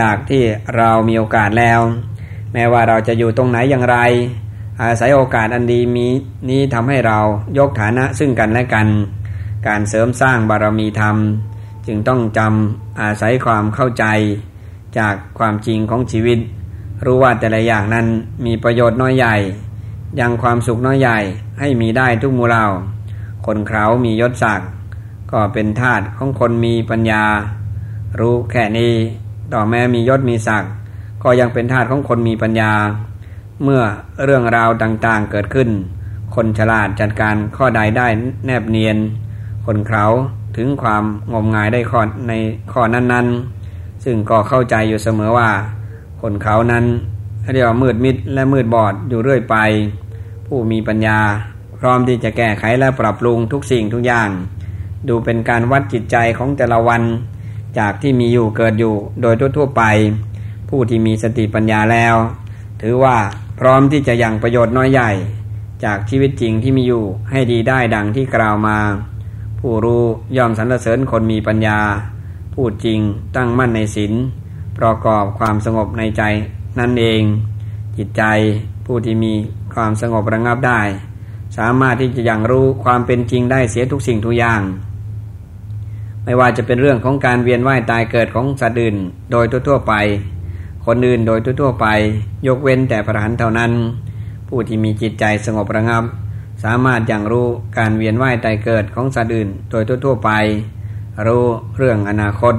[0.00, 0.42] จากที่
[0.76, 1.80] เรามีโอกาสแล้ว
[2.52, 3.98] แม้ว่าเราจะอยู่ตรงไหนอย่างไร
[4.82, 6.06] อาศัยโอกาสอันดีมี
[6.50, 7.18] นี้ทำให้เรา
[7.58, 8.88] ยกฐานะซึ่งกันและกัน
[9.66, 11.16] การเสริมสร้างบารมีธรรม
[11.86, 14.04] จึงต้องจำอาศัยความเข้าใจ
[14.98, 16.38] จากความจริงของชีวิต
[17.04, 18.06] รู้ว่าแต่ละอย่างนั้น
[18.46, 19.36] มีประโยชน์น้อยใหญ่
[20.20, 21.18] ยังความสุขน้อยใหญ่
[21.60, 22.64] ให้มีได้ทุกมูเรา
[23.46, 24.68] คนเขามียศศักดิ์
[25.32, 27.24] ก็เป็นธาตุของคนมีปัญญา
[28.20, 28.92] รู้แค่นี้
[29.52, 30.72] ต่อแม้มียศมีศักดิ์
[31.22, 32.72] ก็ยังเป็นธาตุของคนมีปัญญา
[33.62, 33.82] เมื่อ
[34.24, 35.68] เรื่องราวต่างๆเกิดขึ้น
[36.34, 38.08] คนฉลาดจัดการข้อใดได้
[38.46, 38.96] แนบเนียน
[39.66, 40.06] คนเขา
[40.56, 42.32] ถึงความงมงายได้ข้อใน
[42.72, 45.50] ข้อนั้นๆ ซึ่งก็เข้าใจอยู่เสมอว่า
[46.20, 46.84] คนเขานั้น
[47.52, 49.56] เรียกว่ามืดมิดและมืดบอดอยู่เรื่อยไป
[50.46, 51.18] ผู้มีปัญญา
[51.78, 54.28] พร้อมที่จะแก้ไขและปรับปรุงทุกสิ่งทุกอย่าง
[55.08, 57.02] ดูเป็นการวัดจิตใจของแต่ละวัน
[57.78, 59.82] จากที่มีอยู่เกิดอยู่โดยทั่วไป
[60.68, 62.16] ผู้ที่มีสติปัญญาแล้ว
[62.80, 63.16] ถือว่า
[63.58, 65.10] พร้อมที่จะยังประโยชน์น้อยใหญ่
[65.84, 68.78] จากชีวิตจริงที่มีอยู่ให้ดีได้ดังที่กล่าวมา
[69.60, 70.04] ผู้รู้
[70.36, 71.78] ย่อมสรรเสริญคนมีปัญญา
[72.54, 72.98] พูดจริง
[73.36, 74.12] ตั้งมั่นในศีล
[74.78, 76.22] ประกอบความสงบในใจ
[76.78, 77.22] นั่นเอง
[77.96, 78.22] จิตใจ
[78.86, 79.32] ผู้ที่มี
[79.74, 80.80] ความสงบระงับได้
[81.56, 84.60] สามารถที่จะยังรู้ความเป็นจริงได้เสียทุกสิ่งทุกอย่าง
[86.24, 88.96] ไม่ว่าจะเป็นเรื่องของการเวียนว่ายตายเกิดของสัตว์อื่น
[89.32, 89.94] โดยทั่วไป
[90.86, 91.86] คนอื่นโดยทั่วไป
[92.46, 93.72] ยกเว้นแต่พระหันเท่านั้น
[94.48, 96.04] ผู้ที่มีจิตใจสงบระงับ
[96.64, 97.46] สามารถอยังรู้
[97.78, 100.30] การเวียนว่ายตายเกิดของสัตว์อื่น โดยทั่วไป
[101.26, 101.44] รู้
[101.76, 102.54] เรื่องอนาคต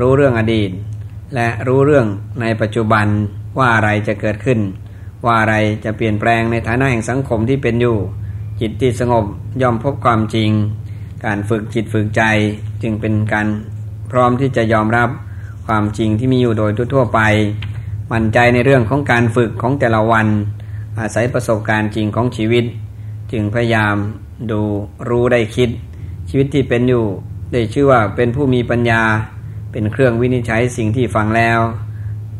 [0.00, 0.70] รู้เรื่องอดีต
[1.34, 2.06] และรู้เรื่อง
[2.40, 3.06] ในปัจจุบัน
[3.58, 4.58] ว่าอะไรจะเกิดขึ้น
[5.24, 7.96] ว่าอะไรจะเปลี่ยนแปลงในฐานะแห่งสังคมที่เป็นอยู่
[8.60, 9.24] จิตที่สงบ
[9.62, 10.50] ย่อมพบความจริง
[11.24, 12.22] การฝึกจิตฝึกใจ
[12.82, 13.46] จึงเป็นการ
[14.10, 15.08] พร้อมที่จะยอมรับ
[15.66, 17.20] ความจริงที่มีอยู่โดยทั่วไป
[18.12, 20.26] มั่นใจในเรื่องของการฝึกของแต่ละวัน
[21.00, 22.64] อาศัยประสบการณ์จริงของชีวิต
[23.32, 23.96] จึงพยายาม
[24.50, 24.60] ดู
[25.08, 25.70] รู้ได้คิด
[26.28, 27.04] ชีวิตที่เป็นอยู่
[27.52, 29.02] ได้ชื่อว่าเป็นผู้มีปัญญา
[29.72, 31.58] เป็นเครื่องวินิจฉัยสิ่งที่ฟังแล้ว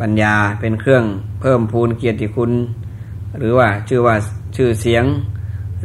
[0.00, 1.04] ปัญญาเป็นเครื่อง
[1.40, 2.52] เพิ่มพูนเกียรติคุณ
[3.38, 4.16] หรือว่าชื่อว่า
[4.56, 5.04] ชื่อเสียง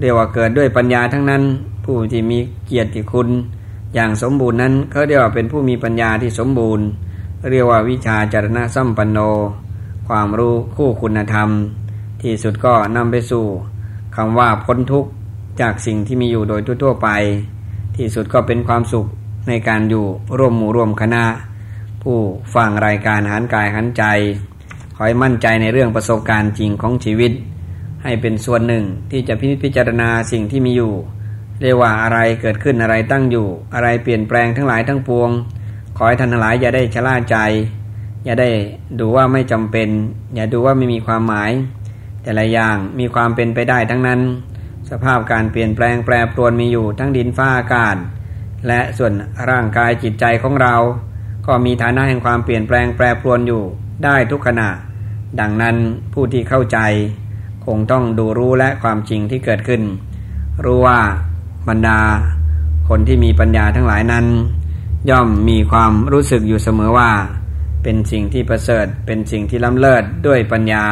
[0.02, 1.44] เรียกว่าเกิดด้วยปัญญาทั้งนั้น
[1.86, 3.30] ผู้ที่มีเกียรติคุณ
[3.94, 6.86] อย่างสมบูรณ์นั้นเขาเรียกว่าเป็นผู้มีปัญญาที่สมบูรณ์
[7.52, 9.20] เรียกว่าวิชาจารณะสัมปันโน
[10.08, 11.50] ความรู้คู่คุณธรรม
[12.22, 13.46] ที่สุดก็นำไปสู่
[14.16, 15.12] คำว่าพ้นทุกข์
[15.62, 17.10] จากสิ่งที่มีอยู่โดยทั่วไป
[17.98, 19.06] ที่สุดก็เป็นความสุข
[19.48, 20.06] ในการอยู่
[20.38, 21.24] ร่วมหมู่ร่วมคณะ
[22.02, 22.18] ผู้
[22.56, 24.04] ฟังรายการหันกายหันใจ
[24.96, 27.32] ขอให้มั่นใจในเรื่องประสบการณ์จริงของชีวิต
[28.04, 30.94] ให้เป็นส่วนหนึ่งที่จะพิพจารณาสิ่งที่มีอยู่
[31.62, 35.30] เรียกว่าอะไรเกิดขึ้นอะไรตั้งอยู่ อะไรเปลี่ยนแปลงทั้งหลายทั้งปวง
[35.98, 37.38] ขอให้ท่านทั้งหลายอย่าได้ชะล่าใจ
[38.26, 38.50] อย่าได้
[39.00, 39.90] ดูว่าไม่จำเป็น
[40.36, 41.52] อย่าดูว่าไม่มีความหมาย
[42.24, 44.20] แต่ละอย่างมีความเป็นไปได้ทั้งนั้น
[44.90, 47.96] สภาพการเปลี่ยนแปลงแปรปรวนมีอยู่ทั้งดินฟ้าอากาศ
[48.68, 49.14] และส่วน
[49.50, 50.76] ร่างกายจิตใจของเรา
[51.48, 53.64] ก็มีฐานะแห่งความเปลี่ยนแปลงแปรปรวนอยู่
[54.04, 54.70] ได้ทุกขณะ
[55.40, 55.76] ดังนั้น
[56.14, 56.80] ผู้ที่เข้าใจ
[57.66, 59.82] คงต้องดูรู้และความจริงที่เกิดขึ้น
[60.66, 61.00] รู้ว่า
[61.68, 62.00] บรรดา
[62.90, 64.26] คนที่มีปัญญาทั้งหลายนั้น
[65.10, 67.12] ย่อมมีความรู้สึกอยู่เสมอว่า
[67.84, 70.86] เป็นสิ่งที่ประเสริฐ เป็นสิ่งที่ล้ำเลิศด้วยปัญญา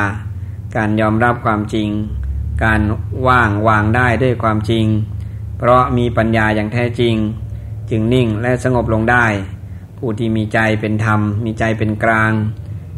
[0.75, 1.89] การยอมรับความจริง
[2.63, 2.81] การ
[3.27, 4.85] ว่างวางได้ด้วยความจริง
[5.57, 7.15] เพราะมีปัญญาอย่างแท้จริง
[7.89, 9.25] จึงนิ่งและสงบลงได้
[9.97, 12.31] ผู้ที่มีใจเป็นธรรม มีใจเป็นกลาง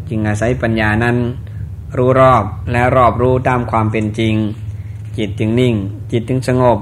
[0.10, 1.18] จึงอาศัยปัญญานั้น
[1.98, 4.36] รู้รอบและรอบรู้ตามความเป็นจริง
[5.18, 5.76] จิตจึงนิ่ง
[6.12, 6.80] จิตจึงสงบ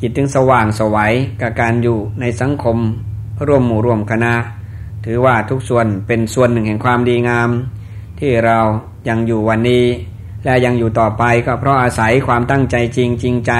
[0.00, 2.78] จิตจึงสว่างสวัยกับการอยู่ในสังคม
[3.46, 4.34] ร่วมหมู่ร่วมคณะ
[5.04, 7.50] ถือว่าทุกส่วนเป็นส่วนหนึ่งแห่งความดีงาม
[8.20, 8.58] ที่เรา
[9.08, 9.84] ยังอยู่วันนี้
[10.44, 13.52] และยังอยู่ต่อไปก็เพราะอาศัยความตั้งใจจริงจริงใจ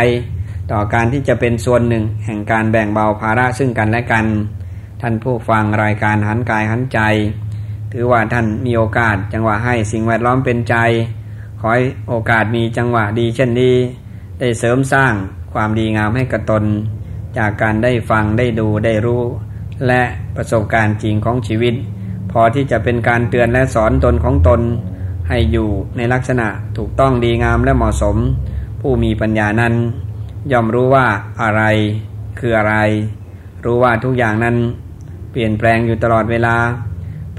[0.73, 4.27] ต่อการที่จะเป็นส่วนหนึ่งแห่งการแบ่งเบาภาระซึ่งกันและกัน
[5.01, 7.01] ท่านผู้ฟังรายการหันกายหันใจ
[7.93, 10.77] ถือว่าท่านมีโอกาสจังหวะให้สิ่งแวดล้อมเป็นใจ
[11.61, 13.77] ขอให้โอกาสมีจังหวะดีเช่นนี้
[14.39, 15.15] ได้เสริมสร้าง
[15.55, 16.65] ความดีงามให้กับตน
[17.39, 19.23] จากการได้ฟังได้ดูได้รู้
[19.87, 20.03] และ
[20.37, 21.75] ประสบการณ์จริงของชีวิต
[22.33, 24.61] พอที่จะเป็นการเตือนและสอนตนของตน
[25.29, 28.17] ให้อยู่ในลักษณะถูกต้องดีงามและเหมาะสม
[28.81, 29.75] ผู้มีปัญญานั้น
[30.53, 31.07] ย่อมรู้ว่า
[31.43, 31.63] อะไร
[32.39, 32.75] คืออะไร
[33.65, 34.57] รู้ว่าทุกอย่างนั้น
[35.31, 36.57] เปลี่ยนแปลงอยู่ตลอดเวลา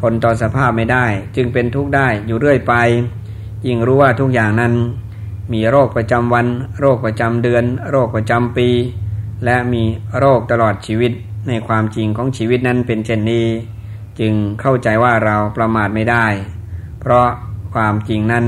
[0.02, 2.74] ทนต่อสภาพไม่ได้ จึงเป็นทุกข์ได้อยู่เรื่อยไป
[3.68, 4.74] ยิ่งรู้ว่าทุกอย่างนั้น
[5.54, 6.48] มีโรคประจำวัน
[6.80, 8.70] โรคประจำเดือน โรคประจำปี
[9.46, 9.84] และมี
[10.20, 11.12] โรคตลอดชีวิต
[11.48, 13.48] ในความจริงของชีวิตนั้นเป็นเช่นนี้
[14.20, 16.26] จึงเข้าใจว่าเราประมาทไม่ได้
[17.00, 17.28] เพราะ
[17.74, 18.46] ความจริงนั้น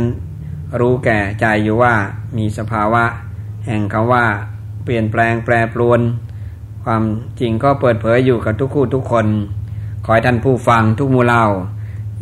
[0.80, 1.94] รู้แก่ใจอยู่ว่า
[2.38, 3.04] มีสภาวะ
[3.66, 4.26] แห่งคำว่า
[4.84, 6.02] เปลี่ยนแปลงแปรปรวน
[6.84, 7.04] ความ
[7.40, 9.28] จริงก็เปิดเผยอยู่กับทุกคู่ทุกคน
[10.06, 11.46] ขอให้ท่านผู้ฟังทุกมูเล่า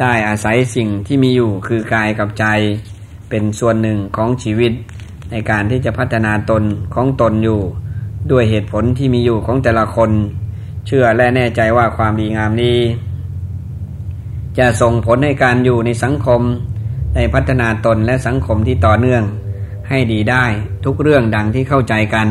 [0.01, 2.45] ได้อาศัยสิ่งที่มีอยู่คือกายกับใจ
[3.31, 4.71] เป็นส่วนหนึ่งของชีวิต
[5.31, 6.63] ในการที่จะพัฒนาตน
[6.93, 7.59] ของตนอยู่
[8.31, 10.11] ด้วยเหตุผลที่มีอยู่ของแต่ละคน
[10.87, 12.77] เชื่อและแน่ใจว่าความดีงามนี้
[14.59, 16.41] จะส่งผลให้การอยู่ในสังคม
[17.15, 19.23] ในพัฒนาตนและสังคมที่ต่อเนื่อง
[19.89, 20.45] ให้ดีได้
[20.85, 22.27] ทุกเรื่องดังที่เข้าใจกัน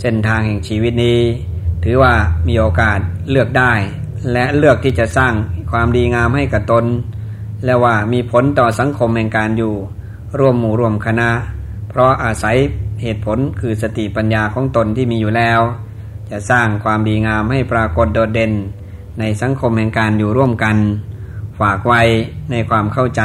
[0.00, 1.18] เส้นทางแห่งชีวิตนี้
[1.84, 2.14] ถือว่า
[2.48, 2.98] มีโอกาส
[3.30, 3.72] เลือกได้
[4.32, 5.32] และเลือกที่จะสร้าง
[5.70, 6.84] ความดีงามให้กับตน
[7.64, 9.74] และว่ามีผลต่อสังคมแห่งการอยู่
[10.38, 11.30] ร่วมหมู่ร่วมคณะ
[11.88, 12.56] เพราะอาศัย
[13.02, 15.60] เหตุผลคือสติปัญญาของตนที่มีอยู่แล้ว
[16.30, 18.52] จะสร้างความดีงามให้ปรากฏโดดเด่น
[19.18, 20.76] ในสังคมแห่งการอยู่ร่วมกัน
[21.60, 22.02] ฝากไว้
[22.50, 23.22] ในความเข้าใจ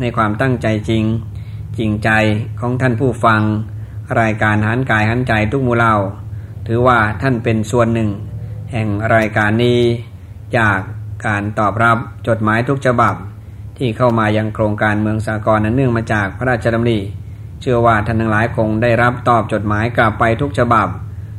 [0.00, 1.04] ในความตั้งใจจริง
[1.78, 2.10] จริงใจ
[2.60, 3.40] ของท่านผู้ฟัง
[4.20, 5.94] รายการหันกายหันใจทุกมูเล่า
[6.66, 8.10] ถือว่าท่านเป็นส่วนหนึ่ง
[8.72, 9.80] แห่งรายการนี้
[10.56, 10.78] จาก
[11.26, 13.14] การตอบรับจดหมายทุกฉบับ
[13.82, 16.98] ที่เข้ามายังโครงการเมืองสากลนั้นเนื่องมาจากพระราชดำริ
[17.60, 20.88] เชื่อว่าท่านทั้งหลายคงได้รับตอบจดหมายกลับไปทุกฉบับ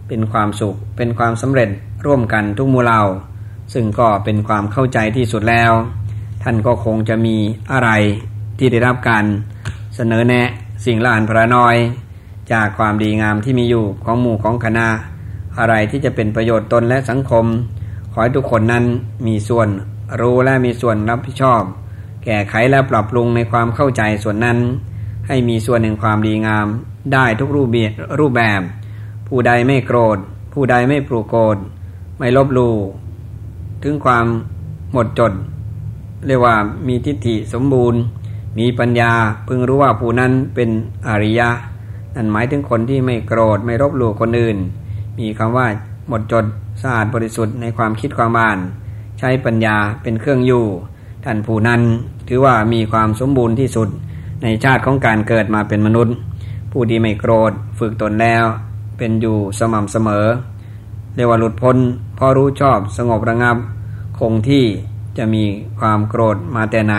[0.08, 1.70] เป็นความสุข เป็นความสำเร็จ
[2.06, 3.00] ร่วมกันทุกมูเลา
[3.74, 5.72] ซึ่งก็เป็นความเข้าใจที่สุดแล้ว
[6.44, 7.36] ท่านก็คงจะมี
[7.72, 7.90] อะไร
[8.58, 9.26] ที่ได้รับการ
[9.96, 10.48] เสนอแนะ
[10.86, 11.76] สิ่งละอันพระน้อย
[12.54, 14.88] จากความดีงามที่มีอยู่ของหมู่ของคณะ
[15.60, 17.46] อะไรที่จะเป็นประโยชน์ตนและสังคม
[18.12, 18.86] ขอให้ทุกคนนั้น
[19.28, 19.68] มีส่วน
[20.22, 21.64] รู้และมีส่วนรับผิดชอบ
[22.24, 24.58] แก้ไขและปรับปรุงในความเข้าใจส่วนนั้น
[25.28, 26.68] ให้มีส่วนหนึ่งความดีงาม
[27.14, 28.62] ได้ทุกรูปเบียรูปแบบ
[29.28, 30.18] ผู้ใดไม่โกรธ
[30.54, 31.58] ผู้ใดไม่ปลูกโกรธ
[32.20, 32.76] ไม่ลบลู่
[33.84, 34.26] ถึงความ
[34.94, 35.34] หมดจด
[36.28, 36.56] เรียกว่า
[36.88, 38.00] มีทิฏฐิสมบูรณ์
[38.60, 39.12] มีปัญญา
[39.48, 40.70] พึงรู้ว่าผู้นั้นเป็น
[41.08, 41.50] อริยะ
[42.16, 44.58] นั่นหมายถึงคนที่ไม่โกรธไม่ลบลู่คนอื่น
[45.20, 45.68] มีคำว่า
[46.08, 46.46] หมดจด
[46.82, 48.60] สะอาดบริสุทธิ์ในความคิดความอ่าน
[49.20, 50.66] ใช้ปัญญาเป็นเครื่องอยู่
[51.26, 51.82] ท่านผู้นั้น
[52.28, 53.90] ถือว่ามีความสมบูรณ์ที่สุด
[54.44, 56.16] ในชาติของการเกิดมาเป็นมนุษย์
[56.72, 58.46] ผู้ที่ไม่โกรธฝึกตนแล้ว
[58.98, 60.26] เป็นอยู่สม่ำเสมอ
[61.16, 61.78] เรียกว่าหลุดพ้น
[62.18, 63.58] พอรู้ชอบสงบระงับ
[64.20, 64.66] คงที่
[65.18, 65.44] จะมี
[65.80, 66.96] ความโกรธมาแต่ไหน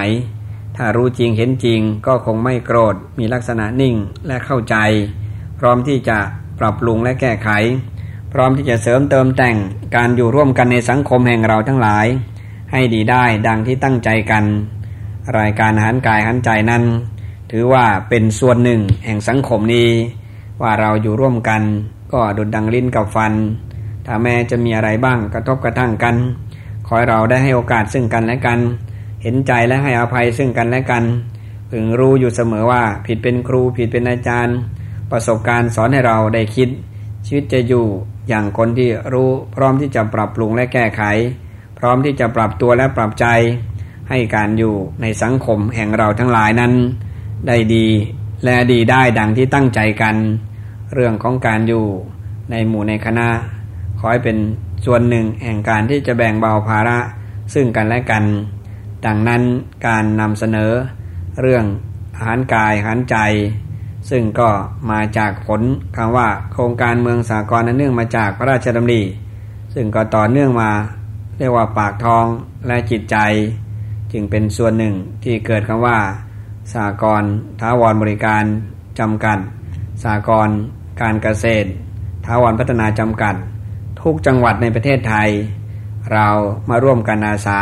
[0.76, 3.94] ถ้ารู้จริงเห็นจริงก็คงไม่โกรธมีลักษณะนิ่ง
[4.26, 4.76] และเข้าใจ
[5.58, 6.18] พร้อมที่จะ
[6.58, 7.48] ปรับปรุงและแก้ไข
[8.32, 9.56] พร้อมที่จะเสริมเติมแต่ง
[9.96, 12.06] การอยู่ร่วมกันในสังคมแห่งเราทั้งหลาย
[12.72, 14.44] ให้ดีได้ดังที่ตั้งใจกัน
[15.38, 16.82] รายการหันกายหันใจนั้น
[17.50, 19.88] ถือว่าเป็นส่วนหนึ่งแห่งสังคมนี้
[20.62, 21.62] ว่าเราอยู่ร่วมกัน
[22.12, 23.32] ก็ดุดดังลิ้นกับฟัน
[24.06, 26.16] ถ้าแม้จะมีอะไรบ้างกระทบกระทั่งกัน
[26.86, 28.58] ขอให้เราได้ให้โอกาสซึ่งกันและกัน
[29.22, 31.04] เห็นใจและให้อภัยซึ่งกันและกัน
[31.70, 34.56] พึงรู้อยู่เสมอว่าผิดเป็นครูผิดเป็นอาจารย์
[35.10, 36.68] ประสบการณ์สอนให้เราได้คิด
[37.26, 37.86] ชีวิตจะอยู่
[38.28, 41.02] อย่างคนที่รู้พร้อมที่จะปรับปรุงและแก้ไข
[41.84, 43.26] ร้อมที่จะปรับตัวและปรับใจ
[44.10, 46.72] ให้การอยู่ในสังคมแห่งเราทั้งหลายนั้น
[47.46, 47.86] ได้ดี
[48.44, 50.16] และดีได้ดังที่ตั้งใจกัน
[50.94, 51.84] เรื่องของการอยู่
[52.50, 53.28] ในหมู่ในคณะ
[53.98, 54.38] ขอให้เป็น
[54.84, 56.98] ส่วนหนึ่งแห่งการที่จะแบ่งเบาภาระ
[57.54, 58.24] ซึ่งกันและกัน
[59.06, 59.42] ดังนั้น
[59.86, 60.72] การนำเสนอ
[61.40, 61.64] เรื่อง
[62.16, 63.16] อาหารกายอาหารใจ
[64.10, 64.50] ซึ่งก็
[64.90, 65.62] มาจากผล
[65.96, 69.02] คำว่าโครงการเมืองสากลนั้นเนื่องมาจากพระราชดำริ
[69.74, 70.70] ซึ่งก็ต่อเนื่องมา
[71.42, 72.26] รียกว่าปากท้อง
[72.66, 73.16] และจิตใจ
[74.12, 75.98] จึงเป็นส่วนหนึ่งที่เกิดคำว่า
[76.74, 77.22] สากร
[77.60, 78.44] ท้าวรบริการ
[78.98, 79.38] จำกัด
[80.04, 80.48] สากร
[81.00, 81.68] การเกษตร
[82.26, 83.34] ท้าวรพัฒนาจำกัด
[84.02, 85.28] ทุกจังหวัดในประเทศไทย
[86.12, 86.28] เรา
[86.70, 87.60] มาร่วมกันอาสา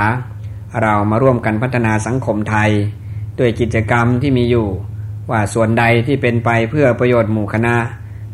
[0.83, 2.71] เรามาร่วมกันพัฒนาสังคมไทย
[3.39, 4.69] ด้วยกิจกรรมที่มีอยู่
[5.31, 7.77] ว่าส่วนใดที่เป็นไปเพื่อประโยชน์หมู่คณะ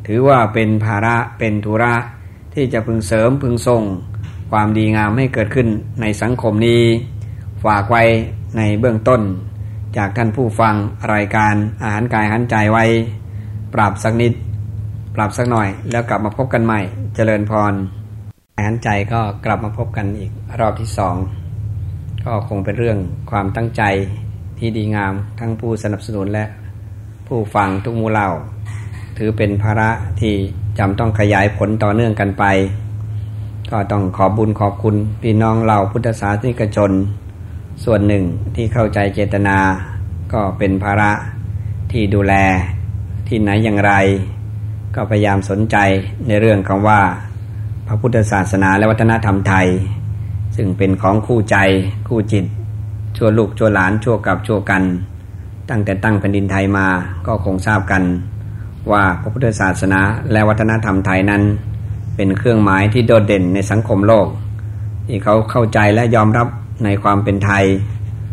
[0.06, 1.94] ถือว่าเป็นภาระเป็นธุระ
[2.54, 3.82] ที่จะพึงเสริมพึงส่ง
[4.50, 5.68] ความดีงามให้เกิดขึ้น
[6.00, 6.82] ในสังคมนี้
[7.64, 8.02] ฝากไว้
[8.56, 9.20] ในเบื้องต้น
[9.96, 10.74] จากท่านผู้ฟัง
[11.14, 12.84] รายการอาหารกายหันใจไว้
[13.74, 14.32] ปรับสักนิด
[15.14, 16.80] ปรับสักหน่อย แล้วกลับมาพบกันใหม่
[17.14, 17.72] เจริญพร
[18.56, 21.16] อาหารใจก็กลับมาพบกันอีกรอบที่สอง
[22.24, 22.98] ก็คงเป็นเรื่อง
[23.30, 23.82] ความตั้งใจ
[24.58, 26.44] ที่ดีงามทั้งผู้สนับสนุนและ
[27.26, 28.28] ผู้ฟังทุกมูเล่า
[29.18, 30.34] ถือเป็นภาระที่
[30.78, 32.44] จำต้องขยายผลต่อเนื่องกันไป
[33.70, 36.92] ก็ต้องขอบบุญขอบคุณพี่น้องเราพุทธศาสนิกชน
[37.84, 38.24] ส่วนหนึ่ง
[38.54, 39.58] ที่เข้าใจเจตนา
[40.32, 41.12] ก็เป็นภาระ
[41.92, 42.34] ที่ดูแล
[43.28, 43.92] ที่ไหนอย่างไร
[44.94, 45.76] ก็พยายามสนใจ
[46.26, 47.00] ในเรื่องคำว่า
[47.86, 49.66] พระพุทธศาสนาและวัฒนธรรมไทย
[50.56, 51.56] ซึ่งเป็นของคู่ใจ
[52.08, 52.44] คู่จิต
[53.16, 54.82] ชั่วลูกชั่วหลานชั่วกับชั่วกัน
[55.70, 56.86] ตั้งแต่ตั้งแผ่นดินไทยมา
[57.26, 58.02] ก็คงทราบกัน
[58.92, 60.00] ว่าพระพุทธศาสนา
[60.32, 61.42] และวัฒนธรรมไทยนั้น
[62.16, 64.26] เป็นเครื่องหมายที่โดดเด่นในสังคมโลก
[65.06, 66.48] ที่เขาเข้าใจและยอมรับ
[66.84, 67.64] ในความเป็นไทย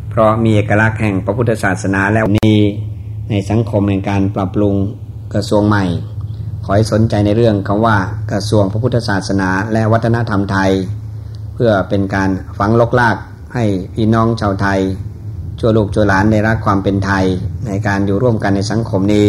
[0.10, 2.58] เพราะมีเอกลักษณ์แห่งพระพุทธศาสนาแล้วนี้
[3.30, 4.76] ในสังคมแห่งการปรับปรุง
[5.34, 5.86] กระทรวงใหม่
[6.64, 7.98] ขอให้สนใจในเรื่องคำว่า
[8.32, 10.72] กระทรวงพระพุทธศาสนาและวัฒนธรรมไทย
[11.54, 13.18] เพื่อเป็นการฝังลกลาก
[13.54, 14.80] ให้พี่น้องชาวไทย
[15.60, 17.26] ชั่วลูกชั่วหลานได้รักความเป็นไทย
[17.68, 19.28] ในการอยู่ร่วมกันในสังคมนี้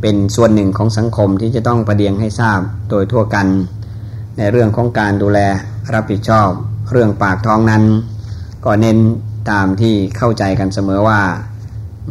[0.00, 3.46] เป็นส่วนหนึ่งของสังคมที่จะต้องประเดียงให้ทราบโดยทั่วกัน
[4.38, 5.38] ในเรื่องของการดูแล
[5.94, 6.48] รับผิดชอบ
[6.92, 7.84] เรื่องปากท้องนั้น
[8.64, 8.98] ก็เน้น
[9.50, 11.20] ตามที่เข้าใจกันเสมอว่า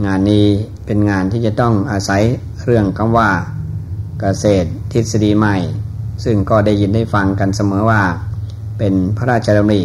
[0.06, 0.46] งานนี้
[0.86, 2.22] เป็นงานที่จะต้องอาศัย
[2.64, 3.30] เรื่องคำว่า
[4.20, 5.58] เกษตรทฤษฎีใหม่
[6.24, 8.02] ซึ่งก็ได้ยินได้ฟังกันเสมอว่า
[8.78, 9.84] เป็นพระราชดำริ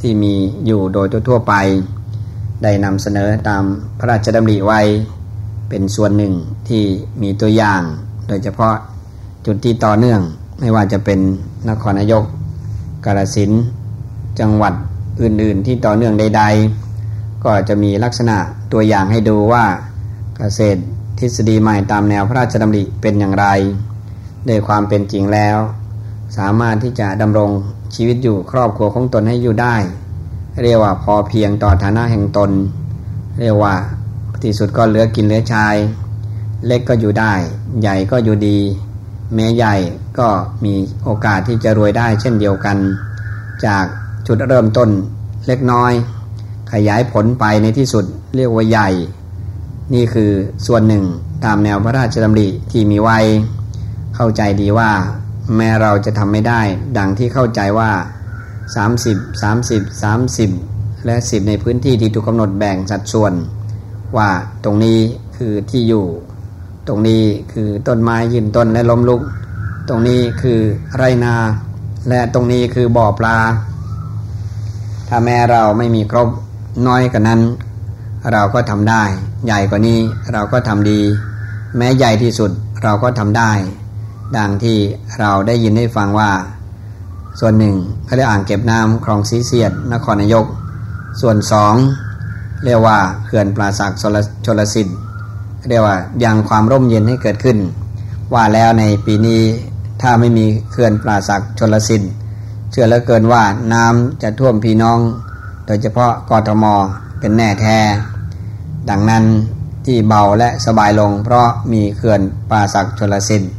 [0.00, 0.34] ที่มี
[0.66, 1.54] อยู่โดยทั่วไป
[2.62, 3.62] ได้นำเสนอตาม
[3.98, 4.80] พระราชดำริไว้
[5.68, 6.34] เป็นส่วนหนึ่ง
[6.68, 6.82] ที่
[7.22, 7.80] มีตัวอย่าง
[8.28, 8.74] โดยเฉพาะ
[9.46, 10.20] จุดที่ต่อเนื่อง
[10.60, 11.18] ไม่ว่าจะเป็น
[11.70, 12.24] นครนายก
[13.04, 13.50] กาลสิน
[14.40, 14.74] จังหวัด
[15.22, 16.42] อื่นๆ ที่ต่อเนื่องใด
[16.92, 18.36] ๆ ก็จะมีลักษณะ
[18.72, 19.64] ตัวอย่างให้ดูว่า
[20.36, 20.80] เกษตร
[21.18, 23.46] ทฤษฎีใหม่ตามแนวพระราชดำริเป็นอย่างไร
[24.46, 25.58] โดยความเป็นจริงแล้ว
[26.36, 27.50] สามารถที่จะดำรง
[27.94, 29.76] ชีวิตอยู่ครอบครัวของตนให้อยู่ได้
[30.62, 32.50] เรียกว่าพอเพียงต่อฐานะแห่งตน
[33.40, 33.74] เรียกว่า
[34.42, 35.74] ที่สุดก็เหลือกินเหลือชาย
[36.66, 37.32] เล็กก็อยู่ได้
[37.80, 38.58] ใหญ่ก็อยู่ดี
[39.34, 39.74] แม้ใหญ่
[40.18, 40.28] ก็
[40.64, 40.74] มี
[41.04, 42.76] โอกาสที่จะรวยได้เช่นเดียวกัน
[43.66, 43.84] จาก
[44.26, 44.88] จุดเริ่มต้น
[45.46, 45.92] เล็กน้อย
[46.72, 48.04] ขยายผลไปในที่สุด
[48.36, 48.88] เรียกว่าใหญ่
[49.94, 50.30] นี่คือ
[50.66, 51.04] ส่วนหนึ่ง
[51.44, 53.18] ตามแนวพระราชดำริที่มีไว้
[54.16, 54.90] เข้าใจดีว่า
[55.56, 56.60] แม้เราจะทำไม่ได้
[56.98, 57.90] ดังที่เข้าใจว่า
[58.76, 60.02] 30 30
[60.52, 63.32] 30 และ 10 ในพื้นที่ที่ถูกกำหนดแบ่งสัดส่วน
[64.16, 64.30] ว่า
[64.64, 64.98] ตรงนี้
[65.36, 66.06] คือที่อยู่
[66.88, 69.22] ตรงนี้คือต้นไม้ยืนต้นและล้มลุก
[69.88, 70.60] ตรงนี้คือ
[70.96, 71.34] ไรนา
[72.08, 73.36] และตรงนี้คือบ่อปลา
[75.08, 76.28] ถ้าแม้เราไม่มีครบ
[76.86, 77.40] น้อยกว่านั้น
[78.32, 79.02] เราก็ทำได้
[79.46, 80.00] ใหญ่กว่านี้
[80.32, 81.00] เราก็ทำดี
[81.76, 82.50] แม้ใหญ่ที่สุด
[82.82, 83.52] เราก็ทำได้
[84.36, 84.78] ดังที่
[85.20, 86.30] เราได้ยินได้ฟังว่า
[87.40, 90.46] ส่วนหนึ่งเขาเรียกอ่างเก็บน้ำคลองสีเสียด นครนายก
[91.20, 91.74] ส่วนสอง
[92.64, 93.92] เรียกว่าเขื่อนปราศัก
[94.46, 94.96] ชลสิทธิ์
[95.68, 97.58] เรียกว่ายังความร่มเย็นให้เกิดขึ้น
[98.34, 99.42] ว่าแล้วในปีนี้
[100.02, 102.12] ถ้าไม่มีเขื่อนปราศักชลสิทธิ์
[102.70, 103.42] เชื่อเหลือเกินว่า
[103.72, 104.98] น้ำจะท่วมพี่น้อง
[105.66, 106.64] โดยเฉพาะกทม
[107.18, 107.78] เป็นแน่แท้
[108.90, 109.24] ดังนั้น
[109.86, 113.52] ที่เบาและสบายลง เพราะมีเขื่อนป่าศักชลสิทธิ์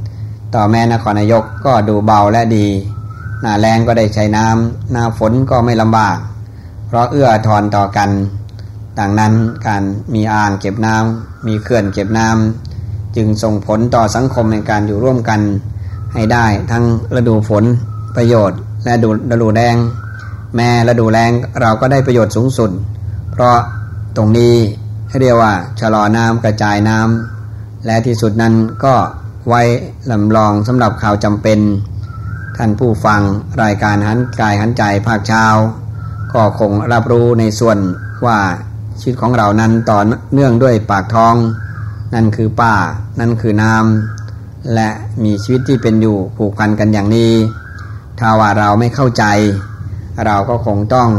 [0.56, 2.68] ต่อแม่นครนายกก็ดูเบาและดี
[3.42, 6.18] หน้าแรงก็ได้ใช้น้ำหน้าฝนก็ไม่ลำบาก
[6.88, 8.10] เพราะเอื้อทอนต่อกัน
[9.00, 9.34] ดังนั้น
[9.68, 9.84] การ
[10.14, 15.42] มีอ่างเก็บน้ำมีเขื่อนเก็บน้ำจึงส่งผลต่อสังคมในการอยู่ร่วมกัน
[16.14, 16.84] ให้ได้ทั้ง
[17.16, 17.64] ฤดูฝน
[18.16, 18.94] ประโยชน์ และ
[19.32, 19.76] ฤดูแรง
[20.56, 21.32] แม่ฤดูแรง
[21.62, 22.72] เราก็ได้ประโยชน์สูงสุด
[23.32, 23.58] เพราะ
[24.18, 24.56] ตรงนี้
[25.22, 28.96] เรียกว่าชะลอน้ำกระจายน้ำและที่สุดนั้นก็
[29.48, 29.62] ไว้
[30.12, 31.60] ลำลองสำหรับข่าวจำเป็น
[32.58, 33.22] ท่านผู้ฟัง
[33.64, 35.46] รายการหันกายหันใจภาคเช้า
[36.34, 37.78] ก็คงรับรู้ในส่วน
[38.26, 38.40] ว่า
[39.02, 40.00] ชีวิตของเรานั้นต่อ
[40.34, 41.36] เนื่องด้วยปากท้อง
[42.14, 42.76] นั่นคือป่า
[43.20, 44.90] นั่นคือน้ำและ
[45.24, 47.34] มีชีวิตที่เป็นอยู่ผูกพันกันอย่างนี้
[48.20, 49.24] ถ้าว่าเราไม่เข้าใจ
[50.26, 51.10] เราก็คงต้อง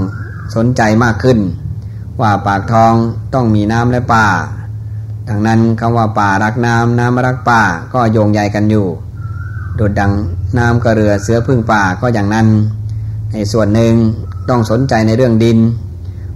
[0.57, 1.39] สนใจมากขึ้น
[2.21, 2.93] ว่าปากท้อง
[3.35, 4.27] ต้องมีน้ำและป่า
[5.29, 7.63] ดังนั้นคำว่าป่ารักน้ำน้ำรักป่า
[7.95, 8.87] ก็โยงใหญ่กันอยู่
[9.77, 10.13] โดดดัง
[10.59, 12.49] น้ำกระเรือเสือพึ่งป่าก็อย่างนั้น
[13.33, 13.95] ในส่วนหนึ่ง
[14.49, 15.59] ต้องสนใจในเรื่องดิน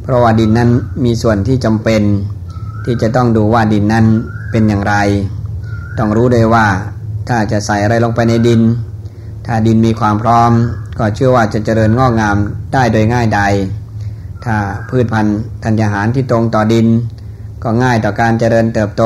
[0.05, 0.71] เพราะว่าดินนั้น
[1.05, 2.03] มีส่วนที่จำเป็น
[2.85, 4.07] ที่จะต้องดูว่าดินนั้น
[4.51, 4.95] เป็นอย่างไร
[5.99, 6.67] ต้องรู้เลยว่า
[7.29, 8.61] ถ้าจะใส่อะไรลงไปในดิน
[9.47, 10.53] ถ้าดินมีความพร้อม
[10.99, 12.37] ก็เชื่อว่าจะเจริญงอกงาม
[12.73, 13.41] ได้โดยง่ายใด
[14.45, 14.57] ถ้า
[14.89, 16.87] พืชพันธุ์ธัญญาหารที่ตรงต่อดิน
[17.63, 19.03] ก็ง่ายต่อการเจริญเติบโต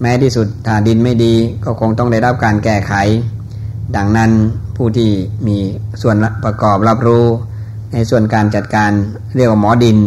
[0.00, 2.92] แม้ที่สุดถ้าดินไม่ดีก็คงต้องได้รับการแก้ไข
[3.96, 4.30] ดังนั้น
[4.76, 5.10] ผู้ที่
[5.46, 5.58] มี
[6.02, 7.26] ส่วนประกอบรับรู้
[7.92, 8.90] ในส่วนการจัดการ
[9.36, 9.98] เรียกว่าหมอดิน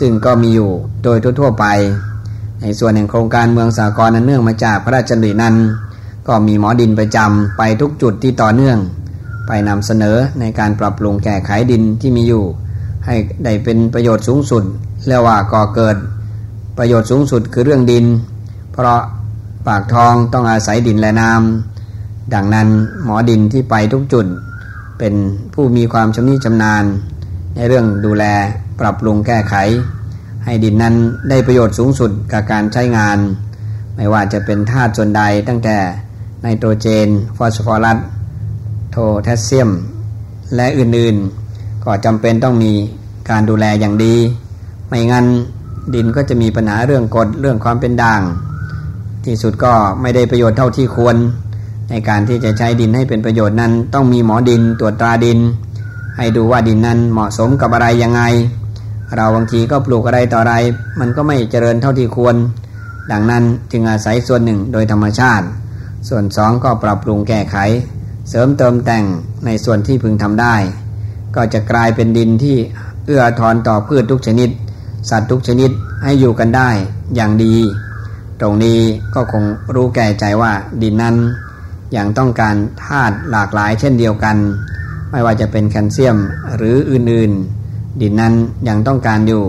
[0.00, 0.70] ซึ่งก็มีอยู่
[1.04, 1.66] โดยทั่วๆไป
[2.62, 5.54] ในส่วนแห่งโครงการเมืองสากลนั้นเนื่องมาจากพระราชดำรินั้น
[6.28, 8.78] ก็มีหมอดินประจำไปทุกจุดที่ต่อเนื่อง
[9.46, 12.44] ไปนำเสนอในการปรับปรุงแก้ไขดินที่มีอยู่
[13.06, 14.64] ให้ได้เป็นประโยชน์สูงสุด
[15.08, 15.96] แล้วว่าก่อเกิด
[16.78, 18.04] ประโยชน์สูงสุดคือเรื่องดิน
[18.72, 19.00] เพราะ
[19.66, 22.68] ปากทองต้องอาศัยดินและน้ำดังนั้น
[23.04, 24.26] หมอดินที่ไปทุกจุด
[24.98, 25.14] เป็น
[25.54, 26.84] ผู้มีความชำนิชำนาญ
[27.56, 28.24] ในเรื่องดูแล
[28.80, 29.54] ปรับปรุงแก้ไข
[30.44, 30.94] ให้ดินนั้น
[31.30, 33.18] ได้ประโยชน์สูงสุดกับการใช้งาน
[33.96, 35.76] ไม่ว่าจะเป็นธาตุส่วนใดตั้งแต่
[36.42, 37.98] ไนโตรเจน ฟอสฟอรัส
[38.90, 39.70] โทแทสเซียม
[40.56, 42.72] และอื่นๆ ก็จำเป็นต้องมี
[43.30, 44.16] การดูแลอย่างดี
[44.88, 45.26] ไม่งั้น
[45.94, 48.22] ดินก็จะมีปัญหาเรื่องกดเรื่องความเป็นด่าง
[49.24, 51.16] ที่สุดก็ไม่ได้ประโยชน์เท่าที่ควร
[51.90, 55.38] ในการที่จะใช้ดินให้เป็นประโยชน์นั้น ต้องมีหมอดินตรวจตราดิน
[56.16, 58.22] ให้ดูว่าดินนั้นเหมาะสมกับอะไรยังไง
[59.16, 60.54] เราบางทีก็ปลูกอะไรต่ออะไร
[61.00, 62.36] มันก็ไม่เจริญเท่าที่ควร
[63.12, 65.46] ดังนั้นจึงอาศัยส่วนหนึ่งโดยธรรมชาติ
[66.08, 67.56] ส่วนสองก็ปรับปรุงแก้ไข
[68.28, 69.04] เสริมเติมแต่ง
[69.46, 70.56] ในส่วนที่พึงทำได้
[71.36, 72.56] ก็จะกลายเป็นดินที่
[73.06, 74.50] เอื้อทอนต่อพืชทุกชนิด
[75.10, 75.70] สัตว์ทุกชนิด
[76.02, 76.70] ให้อยู่กันได้
[77.14, 77.56] อย่างดี
[78.40, 78.78] ตรงนี้
[79.14, 81.16] ก็คงรู้แก่ใจว่าดินนั้น
[81.96, 84.36] ยังต้องการธาตุหลากหลายเช่นเดียวกัน
[85.10, 86.16] ไม่ว่าจะเป็นแคลเซียม
[86.56, 88.34] หรืออื่นๆ ดินนั้น
[88.68, 89.44] ยังต้องการอยู่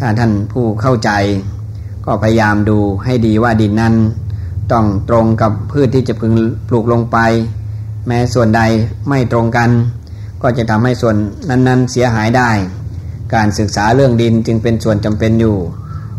[0.00, 1.10] ถ้าท่านผู้เข้าใจ
[2.06, 3.94] ก็พยายามดูให้ดีว่าดินนั้น
[4.72, 6.32] ต้องตรงกับพืชที่จะพึง
[6.68, 7.18] ปลูกลงไป
[8.06, 8.62] แม้ส่วนใด
[9.08, 9.70] ไม่ตรงกัน
[10.42, 11.16] ก็จะทำให้ส่วน
[11.48, 12.50] นั้นๆ เสียหายได้
[13.34, 15.56] การศึกษาเรื่องดินจึงเป็นส่วนจำเป็นอยู่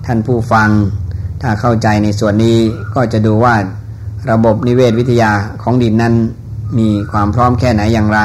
[0.06, 0.70] ท่านผู้ฟัง
[1.42, 2.58] ถ้าเข้าใจในส่วนนี้
[2.96, 3.56] ก็จะดูว่า
[4.30, 5.32] ระบบนิเวศวิทยา
[5.64, 6.16] ของดินนั้น
[6.80, 8.22] มีความพร้อมแค่ไหนอย่างไร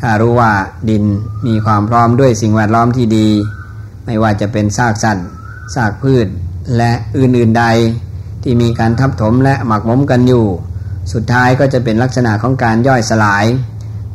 [0.00, 0.52] ถ้ารู้ว่า
[0.90, 1.04] ดิน
[1.46, 3.28] มีความพร้อมด้วยสิ่งแวดล้อมที่ดี
[4.06, 5.28] ไม่ว่าจะเป็นซากสัตว์
[5.74, 6.26] ซากพืช
[6.76, 7.64] และอื่นๆใด
[8.42, 10.44] ที่มีการทับถมและหมักหมมกันอยู่
[11.12, 13.44] สุดท้ายก็จะเป็นลักษณะของการย่อยสลาย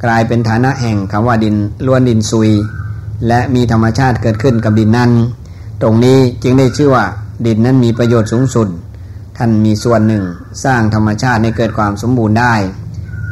[0.05, 2.51] กลายเป็นฐานะแห่งคำว่าดินล้วนดินซุย
[3.27, 5.11] และมีธรรมชาติเกิดขึ้นกับดินนั้น
[5.81, 7.05] ตรงนี้จึงได้ชื่อว่า
[7.47, 8.67] ดินนั้นมีประโยชน์สูงสุด
[9.37, 10.23] ท่านมีส่วนหนึ่ง
[10.63, 12.55] สร้างธรรมชาติให้เกิดความสมบูรณ์ได้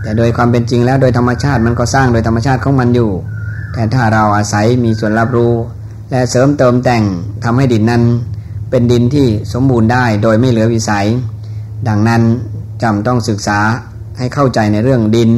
[0.02, 3.12] แต่โดยความเป็นจริงแล้วโดยธรรมชาติมันก็สร้างโดยธรรมชาติของมันอยู่
[3.74, 5.54] แต่ถ้าเราอาศัยมีส่วนรับรู้
[6.10, 7.04] และเสริมเติมแต่ง
[7.44, 8.04] ทำให้ดินนั้น
[8.70, 11.08] เป็นดินที่สมบูรณ์ได้โดยไม่เหลือวิสัย
[11.88, 12.22] ดังนั้น
[12.84, 13.60] จำต้องศึกษา
[14.18, 15.30] ให้เข้าใจในเรื่องดิน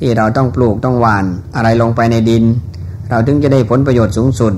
[0.00, 1.24] ที่เราต้องปลูกต้องหว่าน
[1.56, 2.44] อะไรลงไปในดิน
[3.10, 4.52] เราถึงจะได้ผลประโยชน์สูงสุด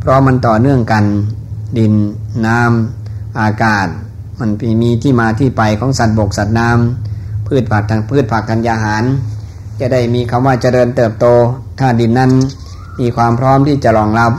[0.00, 1.04] เพราะมันต่อเนื่องกัน
[1.78, 1.92] ดิน
[2.46, 3.86] น้ำอากาศ
[4.40, 4.50] มัน
[4.82, 9.04] มีที่มาที่ไปของสัตว์บกสัตว์น้ำพืชผักทางพืชผักธัญญาหาร
[9.80, 11.26] จะได้มีคำว่าเจริญเติบโต
[11.80, 12.32] ถ้าดินนั้น
[13.00, 14.32] มีความพร้อมที่จะรองรับ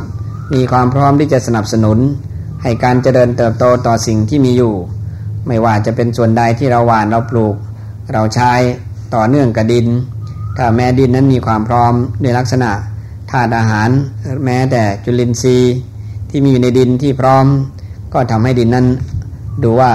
[0.53, 1.97] มีความพร้อมที่จะสนับสนุน
[2.63, 4.73] ให้การเจริญเติบโตต่อสิ่งที่มีอยู่
[5.47, 7.55] ไม่ว่าจะเป็นส่วนใดที่เราหว่านเราปลูก
[8.13, 8.53] เราใช้
[9.15, 9.87] ต่อเนื่องกับดิน
[10.57, 12.71] ถ้าแม้ดินนั้นมีความพร้อมในลักษณะ
[13.31, 13.89] ธาตุอาหาร
[14.45, 15.73] แม้แต่จุลินทรีย์
[16.29, 17.45] ที่มีอยู่ในดินที่พร้อม
[18.13, 18.87] ก็ทำให้ดินนั้น
[19.63, 19.91] ดูว่า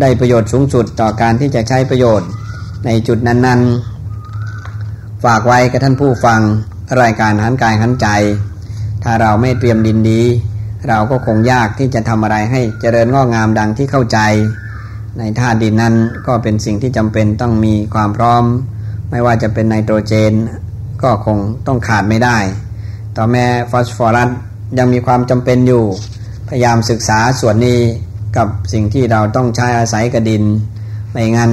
[0.00, 2.28] ได้ประโยชน์สูงสุดต่อการที่จะใช้ประโยชน์
[2.86, 3.60] ในจุดนั้น
[4.42, 6.40] ๆ ฝากไว้กับท่านผู้ฟัง
[7.02, 8.08] รายการหันกายหันใจ
[9.02, 10.22] ถ้าเราไม่เตรียมดินดี
[10.88, 14.18] เราก็คงยากที่จะทำอะไรให้เจริญงอกงามดังที่เข้าใจ
[15.18, 15.94] ในธาตุดินนั้น
[16.26, 18.44] ก็เป็นสิ่งที่จำเป็นต้องมีความพร้อม
[19.10, 20.32] ไม่ว่าจะเป็นไนโตรเจน
[21.02, 22.38] ก็คงต้องขาดไม่ได้
[23.16, 24.30] ต่อแม้ฟอสฟอรัส
[24.78, 25.84] ยังมีความจำเป็นอยู่
[26.48, 27.80] พยายามศึกษาส่วนนี้
[28.36, 30.44] กับสิ่งที่เราต้องใช้อาศัยกับดิน
[31.12, 31.50] ไม่งั้น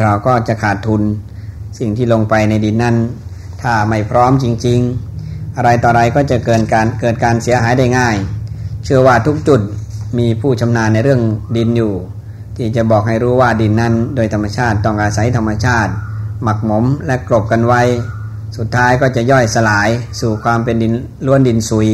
[0.00, 1.02] เราก็จะขาดทุน
[1.78, 2.96] สิ่งที่ลงไปในดินนั้น
[3.62, 4.78] ถ้าไม่พร้อมจริง
[5.18, 8.16] ๆ อะไรต่ออะไรก็จะเกิดการเกิดการเสียหายได้ง่าย
[8.84, 9.60] เชื่อว่าทุกจุด
[10.18, 11.22] มีผู้ชำนาญในเรื่อง
[11.56, 11.92] ดินอยู่
[12.56, 15.92] ที่จะบอกให้รู้ว่าดินนั้น โดยธรรมชาติต้องอาศัยธรรมชาติ
[16.42, 17.82] หมักหมมและกลบกันไว้
[18.56, 19.88] สุดท้ายก็จะย่อยสลาย
[20.20, 20.92] สู่ความเป็นดิน
[21.26, 21.88] ล้วนดินซุย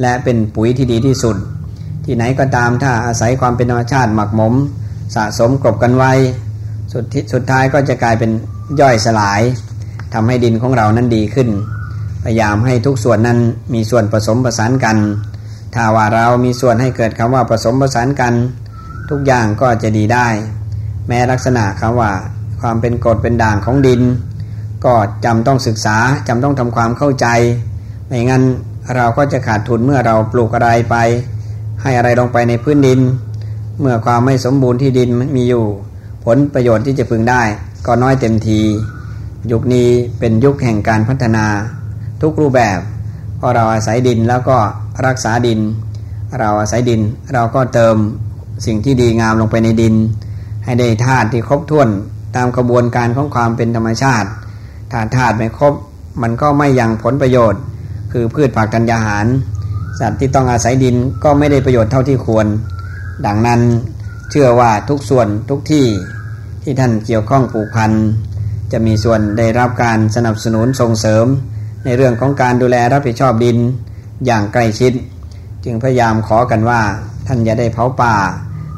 [0.00, 1.36] และเป็นปุ๋ยที่ดีที่สุด
[2.04, 4.54] ที่ไหนก็ตามถ้าอาศัยความเป็นธรรมชาติหมักหมม
[5.14, 6.12] สะสมกลบกันไว้
[6.92, 8.30] สุดสุดท้ายก็จะกลายเป็น
[8.80, 9.40] ย่อยสลาย
[10.14, 11.48] ทำให้ดินของเรานั้นดีขึ้น
[12.24, 13.38] พยายามให้ทุกส่วนนั้น
[13.74, 14.96] มีส่วนผสมผสานกัน
[15.74, 18.34] ถ้าว่าเรามีส่วนให้เกิดคำว่าผสมผสานกัน
[19.10, 20.28] ทุกอย่างก็จะดีได้
[21.08, 22.10] แม้ลักษณะคำว่า
[22.60, 24.02] ความเป็นกรดเป็นด่างของดิน
[24.84, 24.94] ก็
[25.24, 25.96] จำต้องศึกษา
[26.28, 27.26] จำต้องทำความเข้าใจ
[28.06, 28.42] ไม่งั้น
[28.96, 30.96] เราก็จะขาดทุนเมื่อเราปลูกอะไรไป
[31.84, 33.00] ให้อะไรลงไปในพื้นดิน
[33.80, 35.64] เมื่อความไม่สมบูรณ์ที่ดินมีอยู่
[36.24, 37.42] ผลประโยชน์ที่จะพึงได้
[37.86, 38.60] ก็น้อยเต็มที
[39.52, 41.46] ยุคนี้เป็นยุคแห่งการพัฒนา
[42.22, 42.78] ทุกรูปแบบ
[43.38, 44.56] พอเราอาศัยดินแล้วก็
[45.06, 45.60] รักษาดิน
[46.38, 47.00] เราอาศัยดิน
[47.34, 47.96] เราก็เติม
[48.66, 49.94] สิ่งที่ดีงามลงไปในดิน
[50.64, 51.88] ให้ได้ธาตุที่ครบถ้วน
[52.36, 54.28] ตามกระบวนการของความเป็นธรรมชาติ
[54.90, 55.74] ถ้าธาตุไม่ครบ
[56.22, 57.60] มันก็ไม่ยังผลประโยชน์
[58.12, 59.26] คือพืชผักกัญญาหาร
[60.00, 62.46] สัตว์ที่ต้องอาศัยดินก็ไม่ได้ประโยชน์เท่าที่ควร
[63.26, 63.60] ดังนั้น
[64.30, 65.86] เชื่อว่าทุกส่วนทุกที่
[66.62, 67.92] ที่ท่านเกี่ยวข้องปลูกพัน
[68.72, 71.26] จะมีส่วนได้รับการสนับสนุนส่งเสริม
[71.84, 73.58] ในเรื่องของการดูแลรับผิดชอบดิน
[74.26, 74.92] อย่างใกล้ชิด
[75.64, 76.80] จึงพยายามขอกันว่า
[77.26, 78.14] ท่านอย่าได้เผาป่า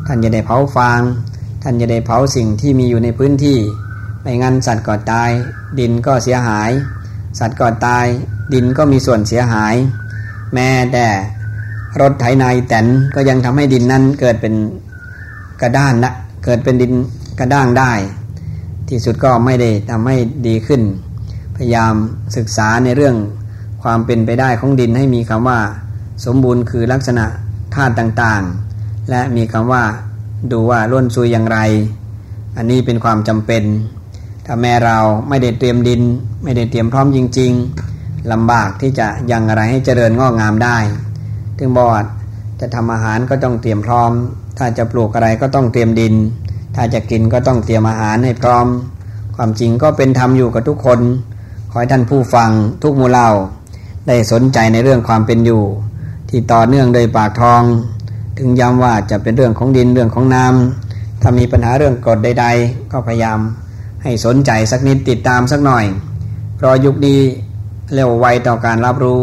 [0.06, 1.00] ท่านอย่าได้เผาฟาง
[1.62, 3.58] ท่านอย่าได้เผาสิ่งที่มีอยู่ในพื้นที่
[4.22, 5.30] ไม่งั้นสัตว์ก็ตาย
[5.78, 6.70] ดินก็เสียหาย
[7.38, 8.06] สัตว์ก็ตาย
[8.54, 9.74] ดินก็มีส่วนเสียหาย
[10.57, 11.07] แม้แต่
[12.00, 14.54] รถไถนาแตนก็ยังทำให้ดินนั้นเกิดเป็น
[15.62, 16.12] กระด้านนะ
[16.44, 16.92] เกิดเป็นดิน
[17.38, 17.92] กระด้างได้
[18.88, 20.82] ที่สุดก็ไม่ได้ทำให้ดีขึ้น
[21.57, 21.94] พยายาม
[22.36, 23.16] ศึกษาในเรื่อง
[23.82, 25.61] ความเป็นไปได้ของดินให้มีคำว่า
[26.24, 27.26] สมบูรณ์คือลักษณะ
[27.74, 29.82] ธาตุต่างๆ และมีคำว่า
[30.52, 31.59] ดูว่าล้วนซุยอย่างไร
[32.57, 33.64] อันนี้เป็นความจำเป็น
[34.46, 34.98] ถ้าแม่เรา
[35.28, 36.02] ไม่ได้เตรียมดิน
[36.44, 37.95] ไม่ได้เตรียมพร้อมจริง ๆ
[38.33, 40.77] ลำบากที่จะยังอะไรให้เจริญงอกงามได้
[41.59, 41.91] ถึงบอก
[42.61, 44.12] จะทำอาหารก็ต้องเตรียมพร้อม
[44.59, 46.14] ถ้าจะปลูกอะไรก็ต้องเตรียมดิน
[46.77, 48.66] ถ้าจะกินก็ต้องเตรียมอาหารให้พร้อม
[49.37, 51.01] ความจริงก็เป็นธรรมอยู่กับทุกคน
[51.70, 52.51] ขอให้ท่านผู้ฟัง
[52.83, 53.29] ทุกมูเล่า
[54.07, 55.62] ได้สนใจในเรื่องความเป็นอยู่
[56.31, 57.62] ที่ต่อเนื่องโดยปากทอง
[58.39, 63.39] ถึงย้ำว่าจะเป็นเรื่องของดินเรื่องของน้ำถ้ามีปัญหาเรื่องกฎใด ๆ ก็พยายาม
[64.03, 65.85] ให้สนใจสักนิดติดตามสักหน่อย
[66.57, 67.20] เพราะยุคนี้
[67.95, 69.22] เร็วไวต่อการรับรู้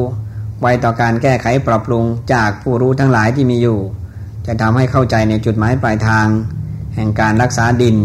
[0.61, 2.03] ไวต่อการแก้ไขปรับปรุง
[2.33, 3.79] จากผู้รู้ทั้งหลายที่มีอยู่
[4.47, 6.27] จะทำให้เข้าใจในจุดหมายปลายทาง
[6.95, 7.95] แห่งการรักษาดิน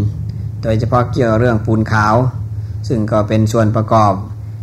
[0.63, 2.15] โดยเฉพาะเกี่ยวเรื่องปูนขาว
[2.89, 4.13] ซึ่งก็เป็นส่วนประกอบ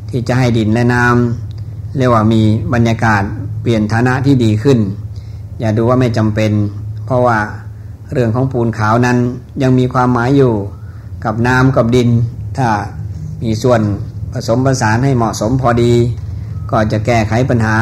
[0.10, 2.42] ที่จะให้ดินและน้ำเรียกว่ามี
[2.74, 3.24] บรรยากาศ
[3.62, 4.80] เปลี่ยนฐานะที่ดีขึ้น
[5.60, 6.52] อย่าดูว่าไม่จำเป็น
[7.06, 7.38] เพราะว่า
[8.14, 9.18] เรื่องของปูนขาวนั้น
[9.62, 10.54] ยังมีความหมายอยู่
[11.26, 12.10] กับน้ำกับดิน
[12.58, 12.70] ถ้า
[13.44, 13.82] มีส่วน
[14.38, 15.94] ผสมผสานให้เหมาะสมพอดี
[16.72, 17.76] ก็จะแก้ไขปัญหา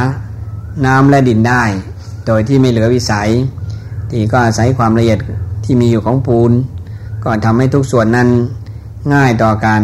[0.85, 1.63] น้ำและดินได้
[2.27, 3.29] โดยที่ไม่เหลือวิสัย
[4.11, 5.19] ที่ก็อาศัยความละเอียด
[5.65, 6.51] ที่มีอยู่ของปูน
[7.23, 8.29] ก็ทำให้ทุกส่วนนั้น
[9.13, 9.81] ง่ายต่อการ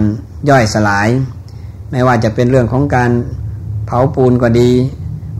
[0.50, 1.08] ย่อยสลาย
[1.92, 3.12] ไม่ว่าจะเป็นเรื่องของการ
[3.86, 4.72] เผาปูนก็ดี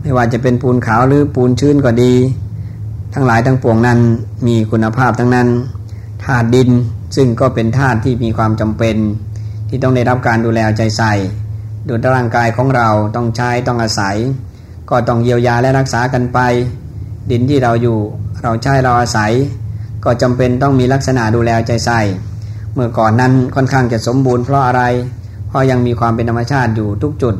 [0.02, 2.14] ไม่ว่าจะเป็นปูนขาวหรือปูนชื้นก็ดี
[3.14, 3.98] ทั้งหลายทั้งปวงนั้น
[4.46, 5.48] มีคุณภาพทั้งนั้น
[6.24, 6.70] ธาตุดิน
[7.16, 8.96] ซึ่งก็เป็นธาตุที่มีความจำเป็น
[9.70, 11.12] ที่ต้องได้รับการดูแลใจใส่
[11.88, 14.16] ดูร่างกายของเราต้องใช้ต้องอาศัย
[14.90, 16.38] ก็ต้องเยียวยาและรักษากันไป
[17.30, 17.98] ดินที่เราอยู่
[18.42, 19.32] เราใช้เราอาศัย
[20.04, 22.00] ก็จำเป็นต้องมีลักษณะดูแลใจใส่
[22.74, 24.82] เมื่อก่อนนั้นค่อนข้างจะสมบูรณ์เพราะอะไร
[25.48, 27.34] เพราะยังมีความเป็นธรรมชาติอยู่ทุกจุด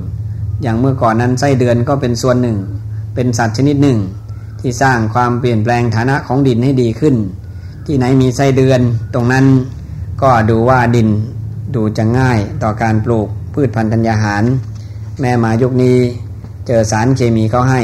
[0.63, 2.57] อย่างเมื่อก่อนนั้นไส้เดือนก็เป็นส่วนหนึ่ง
[3.15, 3.99] เป็นสัตว์ชนิดหนึ่ง
[4.61, 7.15] ที่สร้างความเปลี่ยนแปลงฐานะของดินให้ดีขึ้น
[7.87, 8.81] ที่ไหนมีไส้เดือน
[9.15, 9.45] ตรงนั้น
[10.23, 11.09] ก็ดูว่าดิน
[11.75, 14.45] ดูจะง่ายต่อการปลูกพืชพันธุ์ธัญญาหาร
[15.21, 15.99] แม่มายุคนี้
[16.67, 17.81] เจอสารเคมีเขาให้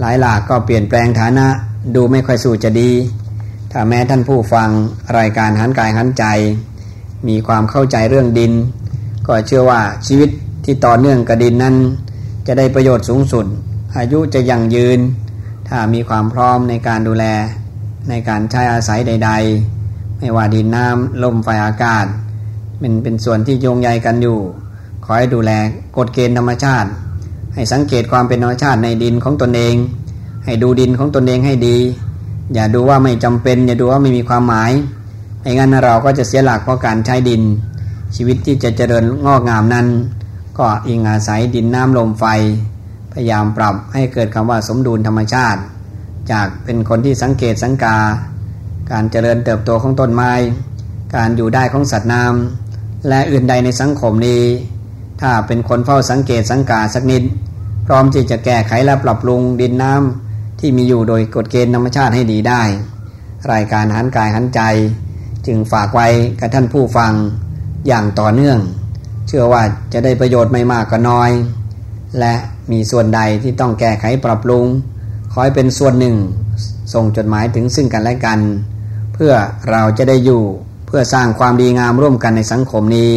[0.00, 1.46] หลายหลากก็เปลี่ยนแปลงฐานะ
[1.94, 2.90] ดูไม่ค่อยสู้จะดี
[3.72, 4.68] ถ้าแม้ท่านผู้ฟัง
[5.18, 6.24] รายการหันกายหันใจ
[7.28, 8.52] มีความเข้าใจเรื่องดิน
[9.26, 10.30] ก็เชื่อว่าชีวิต
[10.64, 11.76] ที่ต่อเนื่องกับดินนั้น
[12.46, 13.46] จะได้ประโยชน์สูงสุด
[13.96, 14.98] อายุจะยั่งยืน
[15.68, 17.24] ถ้ามีความพร้อมในการดูแล
[18.08, 19.30] ในการใช้อาศัยใด
[19.76, 22.06] ๆ ไม่ว่าดินน้ำลมไฟอากาศ
[22.78, 24.38] เป็นเป็นส่วนที่โยงใยกันอยู่
[25.04, 25.50] ขอให้ดูแล
[25.96, 26.88] กฎเกณฑ์ธรรมชาติ
[27.54, 29.74] ให้สังเกตความเป็นธรรมชาติในดินของตนเอง
[30.44, 31.76] ให้ดูดินของตนเองให้ดี
[32.54, 34.72] อย่าดูว่าไม่จำเป็น อย่าดูว่าไม่มีความหมาย
[35.40, 37.42] ไม่งั้นเราก็จะเสียหลักเพราะการใช้ดิน
[38.16, 39.86] ชีวิตที่จะเจริญงอกงามนั้น
[40.58, 42.24] ก็อิงอาศัยดินน้ำลมไฟ
[43.12, 45.60] พยายามปรับให้เกิดคำว่าสมดุลธรรมชาติ
[46.30, 47.98] จากเป็นคนที่สังเกตสังกา
[48.90, 50.32] การเจริญเติบโตของต้นไม้
[51.16, 52.63] การอยู่ได้ของสัตว์น้ำ
[53.08, 54.42] และอื่นใดในสังคมนี้
[55.20, 57.22] ถ้าเป็นคนเฝ้าสังเกตสังกาสักนิด
[57.86, 62.62] พร้อมที่จะแก้ไขและปรับปรุงดินน้ำที่มีอยู่โดยกฎเกณฑ์ธรรมชาติให้ดีได้
[63.52, 64.60] รายการหันกายหันใจ
[65.46, 66.08] จึงฝากไว้
[66.40, 67.12] กับท่านผู้ฟัง
[67.86, 68.58] อย่างต่อเนื่อง
[69.26, 71.30] เชื่อว่าจะได้ประโยชน์ไม่มากก็น้อย
[72.18, 72.34] และ
[72.72, 74.64] มีส่วนใดที่ต้องแก้ไขปรับปรุง
[75.32, 76.16] ขอให้เป็นส่วนหนึ่ง
[76.94, 78.40] ส่งจดหมายถึงซึ่งกันและกัน
[79.14, 79.32] เพื่อ
[79.70, 80.42] เราจะได้อยู่
[80.86, 83.12] เพื่อสร้างความดีงามร่วมกันในสังคมนี้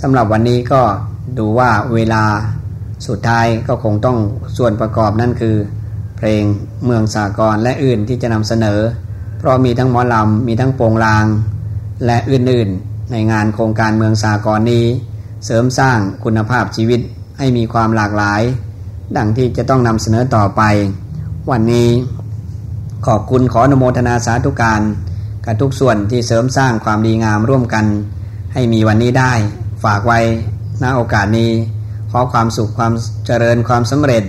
[0.00, 0.82] สำหรับวันนี้ก็
[1.38, 2.24] ดูว่าเวลา
[3.06, 4.18] สุดท้ายก็คงต้อง
[4.56, 5.56] ส่วนประกอบนั่นคือ
[6.16, 6.42] เพลง
[6.84, 8.80] เมืองสากรและอื่นที่จะนำเสนอ
[9.38, 11.26] เพราะมีทั้งหมอลำมีทั้งโปงลาง
[12.06, 14.84] และอื่นๆ ในงานโครงการเมืองสากรนี้
[15.46, 17.00] เสริมสร้างคุณภาพชีวิต
[17.38, 18.42] ให้มีความหลากหลาย
[19.16, 20.62] ดังที่จะต้องนำเสนอต่อไป
[21.50, 21.88] วันนี้
[23.06, 24.80] ขอบคุณขออนุโมทนาสาธุการ
[25.46, 27.84] กับทุกส่วนที่เสริมสร้างความดีงามร่วมกัน
[28.52, 29.32] ให้มีวันนี้ได้
[29.84, 30.20] ฝากไว้
[30.82, 31.50] ณโอกาสนี้
[32.10, 32.92] ขอความสุขความ
[33.26, 34.24] เจริญความสำเร็จ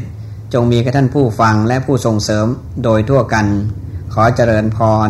[0.53, 2.45] จงมีกับท่านผู้ฟังและผู้ส่งเสริม
[2.83, 3.45] โดยทั่วกัน
[4.13, 5.09] ขอเจริญพร